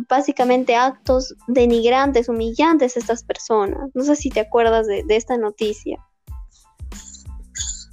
básicamente 0.08 0.76
actos 0.76 1.34
denigrantes, 1.48 2.28
humillantes 2.28 2.96
a 2.96 3.00
estas 3.00 3.24
personas. 3.24 3.90
No 3.94 4.04
sé 4.04 4.16
si 4.16 4.30
te 4.30 4.40
acuerdas 4.40 4.86
de, 4.86 5.04
esta 5.08 5.36
noticia. 5.36 5.98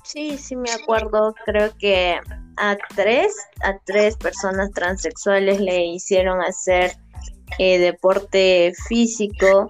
Sí, 0.04 0.38
sí 0.38 0.56
me 0.56 0.72
acuerdo. 0.72 1.34
Creo 1.46 1.72
que 1.78 2.20
a 2.58 2.78
tres, 2.96 3.34
a 3.64 3.78
tres 3.86 4.18
personas 4.18 4.72
transexuales 4.72 5.60
le 5.60 5.86
hicieron 5.86 6.42
hacer 6.42 6.92
eh, 7.58 7.80
deporte 7.80 8.74
físico, 8.88 9.70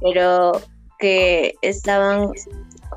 pero 0.00 0.52
que 0.98 1.54
estaban 1.62 2.32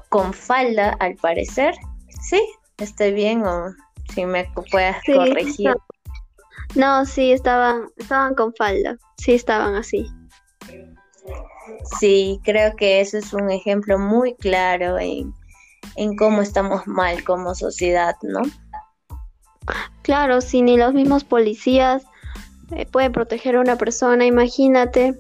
con 0.10 0.34
falda 0.34 0.96
al 1.00 1.16
parecer. 1.16 1.76
Sí, 2.24 2.42
estoy 2.78 3.14
bien 3.14 3.46
o 3.46 3.74
si 4.14 4.26
me 4.26 4.50
puedes 4.72 4.96
corregir. 5.06 5.76
No, 6.76 7.06
sí, 7.06 7.32
estaban, 7.32 7.90
estaban 7.98 8.34
con 8.34 8.54
falda, 8.56 8.98
sí 9.18 9.34
estaban 9.34 9.76
así. 9.76 10.08
Sí, 12.00 12.40
creo 12.44 12.76
que 12.76 13.02
eso 13.02 13.18
es 13.18 13.34
un 13.34 13.52
ejemplo 13.52 14.00
muy 14.00 14.36
claro 14.36 14.98
en, 15.00 15.34
cómo 16.18 16.42
estamos 16.42 16.88
mal 16.88 17.24
como 17.24 17.54
sociedad, 17.56 18.16
¿no? 18.22 18.42
Claro, 20.02 20.42
si 20.42 20.62
ni 20.62 20.78
los 20.78 20.94
mismos 20.94 21.24
policías 21.24 22.04
eh, 22.72 22.86
pueden 22.86 23.12
proteger 23.12 23.56
a 23.56 23.62
una 23.62 23.78
persona, 23.78 24.26
imagínate 24.26 25.14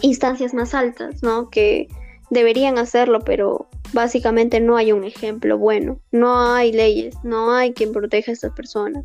instancias 0.00 0.54
más 0.54 0.74
altas, 0.74 1.22
¿no? 1.22 1.50
Que 1.50 1.88
deberían 2.30 2.78
hacerlo, 2.78 3.20
pero 3.20 3.68
básicamente 3.92 4.60
no 4.60 4.76
hay 4.76 4.92
un 4.92 5.04
ejemplo 5.04 5.58
bueno, 5.58 6.00
no 6.10 6.52
hay 6.52 6.72
leyes, 6.72 7.14
no 7.22 7.52
hay 7.52 7.72
quien 7.72 7.92
proteja 7.92 8.30
a 8.30 8.34
estas 8.34 8.52
personas. 8.52 9.04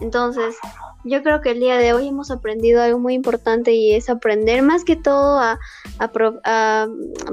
Entonces, 0.00 0.56
yo 1.04 1.22
creo 1.22 1.40
que 1.40 1.52
el 1.52 1.60
día 1.60 1.78
de 1.78 1.92
hoy 1.94 2.08
hemos 2.08 2.30
aprendido 2.30 2.82
algo 2.82 2.98
muy 2.98 3.14
importante 3.14 3.72
y 3.72 3.94
es 3.94 4.10
aprender 4.10 4.60
más 4.62 4.84
que 4.84 4.96
todo 4.96 5.38
a, 5.38 5.58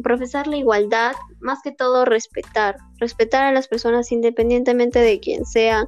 profesar 0.04 0.48
la 0.48 0.58
igualdad, 0.58 1.13
más 1.39 1.60
que 1.63 1.72
todo 1.72 2.06
respetar, 2.06 2.78
respetar 3.00 3.43
a 3.43 3.52
las 3.52 3.67
personas 3.67 4.12
independientemente 4.12 5.00
de 5.00 5.19
quién 5.19 5.46
sean 5.46 5.88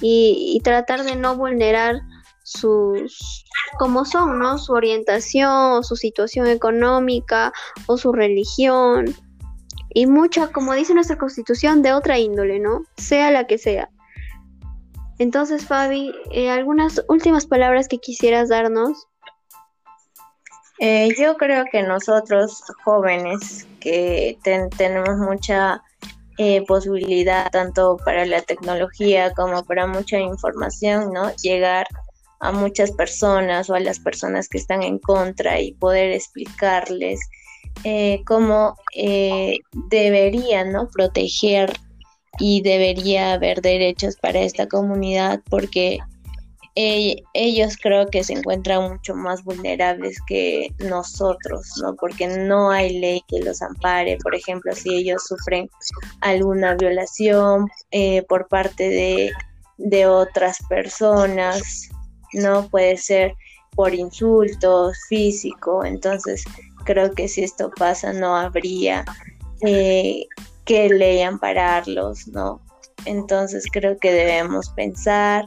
y, 0.00 0.60
tratar 0.62 1.04
de 1.04 1.16
no 1.16 1.36
vulnerar 1.36 1.96
sus 2.44 3.44
como 3.78 4.04
son, 4.04 4.38
¿no? 4.38 4.58
Su 4.58 4.72
orientación, 4.74 5.72
o 5.72 5.82
su 5.82 5.96
situación 5.96 6.46
económica 6.48 7.52
o 7.86 7.96
su 7.96 8.12
religión 8.12 9.06
y 9.94 10.06
mucha, 10.06 10.48
como 10.48 10.74
dice 10.74 10.94
nuestra 10.94 11.18
constitución, 11.18 11.82
de 11.82 11.92
otra 11.92 12.18
índole, 12.18 12.58
¿no? 12.58 12.84
Sea 12.96 13.30
la 13.30 13.46
que 13.46 13.58
sea. 13.58 13.90
Entonces, 15.18 15.66
Fabi, 15.66 16.12
eh, 16.32 16.50
¿algunas 16.50 17.04
últimas 17.08 17.46
palabras 17.46 17.88
que 17.88 17.98
quisieras 17.98 18.48
darnos? 18.48 19.06
Eh, 20.80 21.10
yo 21.16 21.36
creo 21.36 21.64
que 21.70 21.82
nosotros 21.82 22.64
jóvenes 22.84 23.68
que 23.78 24.36
tenemos 24.76 25.16
mucha 25.18 25.82
eh, 26.38 26.64
posibilidad 26.66 27.50
tanto 27.52 27.98
para 28.04 28.24
la 28.24 28.40
tecnología 28.40 29.32
como 29.34 29.64
para 29.64 29.86
mucha 29.86 30.18
información, 30.18 31.12
¿no? 31.12 31.30
Llegar 31.36 31.86
a 32.40 32.50
muchas 32.50 32.90
personas 32.90 33.70
o 33.70 33.74
a 33.74 33.80
las 33.80 34.00
personas 34.00 34.48
que 34.48 34.58
están 34.58 34.82
en 34.82 34.98
contra 34.98 35.60
y 35.60 35.72
poder 35.74 36.10
explicarles 36.10 37.20
eh, 37.84 38.22
cómo 38.26 38.76
eh, 38.94 39.56
deberían 39.90 40.72
¿no? 40.72 40.88
proteger 40.88 41.72
y 42.38 42.62
debería 42.62 43.34
haber 43.34 43.60
derechos 43.60 44.16
para 44.16 44.40
esta 44.40 44.66
comunidad 44.66 45.40
porque 45.50 45.98
ellos 46.74 47.76
creo 47.76 48.06
que 48.08 48.24
se 48.24 48.32
encuentran 48.32 48.90
mucho 48.90 49.14
más 49.14 49.44
vulnerables 49.44 50.16
que 50.26 50.68
nosotros, 50.78 51.70
¿no? 51.82 51.94
Porque 51.96 52.26
no 52.26 52.70
hay 52.70 52.98
ley 52.98 53.22
que 53.28 53.40
los 53.40 53.60
ampare, 53.60 54.16
por 54.22 54.34
ejemplo, 54.34 54.74
si 54.74 54.94
ellos 54.94 55.22
sufren 55.26 55.68
alguna 56.22 56.74
violación 56.74 57.68
eh, 57.90 58.22
por 58.22 58.48
parte 58.48 58.88
de, 58.88 59.32
de 59.76 60.06
otras 60.06 60.58
personas, 60.68 61.90
¿no? 62.32 62.68
Puede 62.68 62.96
ser 62.96 63.34
por 63.74 63.94
insultos, 63.94 64.96
físico, 65.08 65.84
entonces 65.84 66.44
creo 66.84 67.12
que 67.12 67.28
si 67.28 67.44
esto 67.44 67.70
pasa 67.76 68.12
no 68.12 68.36
habría 68.36 69.04
eh, 69.62 70.26
que 70.64 70.88
ley 70.88 71.22
ampararlos, 71.22 72.28
¿no? 72.28 72.60
Entonces 73.04 73.64
creo 73.72 73.98
que 73.98 74.12
debemos 74.12 74.70
pensar 74.70 75.46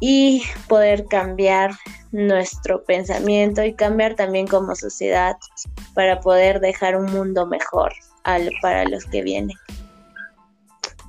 y 0.00 0.42
poder 0.68 1.06
cambiar 1.06 1.72
nuestro 2.12 2.84
pensamiento 2.84 3.64
y 3.64 3.74
cambiar 3.74 4.14
también 4.14 4.46
como 4.46 4.74
sociedad 4.74 5.36
para 5.94 6.20
poder 6.20 6.60
dejar 6.60 6.96
un 6.96 7.06
mundo 7.06 7.46
mejor 7.46 7.92
para 8.62 8.84
los 8.84 9.04
que 9.06 9.22
vienen. 9.22 9.56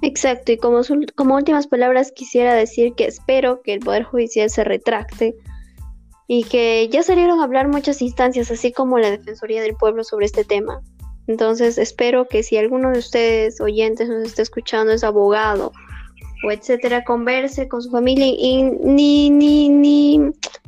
Exacto, 0.02 0.54
y 0.54 0.58
como, 0.58 0.82
como 1.16 1.36
últimas 1.36 1.68
palabras 1.68 2.14
quisiera 2.14 2.54
decir 2.54 2.94
que 2.94 3.06
espero 3.06 3.62
que 3.62 3.74
el 3.74 3.80
Poder 3.82 4.04
Judicial 4.04 4.50
se 4.50 4.64
retracte 4.64 5.36
y 6.32 6.44
que 6.44 6.88
ya 6.90 7.02
salieron 7.02 7.40
a 7.40 7.44
hablar 7.44 7.68
muchas 7.68 8.04
instancias, 8.04 8.52
así 8.52 8.72
como 8.72 9.00
la 9.00 9.10
Defensoría 9.10 9.64
del 9.64 9.76
Pueblo 9.76 10.04
sobre 10.04 10.28
este 10.28 10.44
tema. 10.44 10.80
Entonces 11.26 11.80
espero 11.80 12.28
que 12.28 12.44
si 12.44 12.56
alguno 12.56 12.92
de 12.92 13.00
ustedes 13.00 13.60
oyentes 13.60 14.08
nos 14.10 14.28
está 14.28 14.44
escuchando 14.44 14.94
es 14.94 15.04
abogado 15.04 15.72
o 16.46 16.52
etcétera, 16.52 17.04
converse 17.04 17.68
con 17.68 17.82
su 17.82 17.90
familia 17.90 18.28
y 18.28 18.62
ni, 18.62 19.32
ni, 19.32 19.70
ni, 19.70 20.22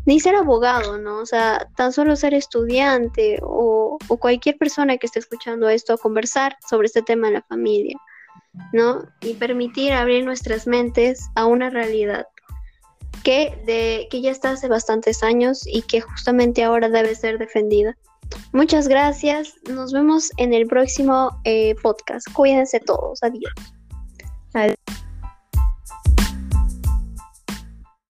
ni 0.06 0.20
ser 0.20 0.36
abogado, 0.36 0.98
¿no? 0.98 1.20
O 1.20 1.28
sea, 1.28 1.70
tan 1.78 1.94
solo 1.94 2.16
ser 2.16 2.34
estudiante 2.34 3.38
o, 3.44 4.00
cualquier 4.20 4.58
persona 4.58 4.98
que 4.98 5.06
esté 5.06 5.20
escuchando 5.20 5.70
esto, 5.70 5.96
conversar 6.00 6.58
sobre 6.68 6.88
este 6.88 7.04
tema 7.04 7.28
en 7.28 7.36
la 7.36 7.44
familia, 7.44 7.98
¿no? 8.74 9.04
Y 9.22 9.36
permitir 9.36 9.94
abrir 9.94 10.26
nuestras 10.26 10.66
mentes 10.66 11.30
a 11.36 11.46
una 11.46 11.70
realidad 11.70 12.26
que, 13.24 13.58
de, 13.66 14.08
que 14.10 14.22
ya 14.22 14.32
está 14.32 14.52
hace 14.52 14.68
bastantes 14.68 15.24
años 15.24 15.64
y 15.66 15.82
que 15.84 16.02
justamente 16.02 16.64
ahora 16.64 16.90
debe 16.90 17.16
ser 17.16 17.38
defendida. 17.38 17.96
Muchas 18.54 18.88
gracias, 18.88 19.56
nos 19.70 19.92
vemos 19.92 20.32
en 20.38 20.54
el 20.54 20.68
próximo 20.68 21.32
eh, 21.44 21.76
podcast. 21.82 22.28
Cuídense 22.34 22.80
todos, 22.80 23.22
adiós. 23.24 23.54
adiós. 24.54 25.01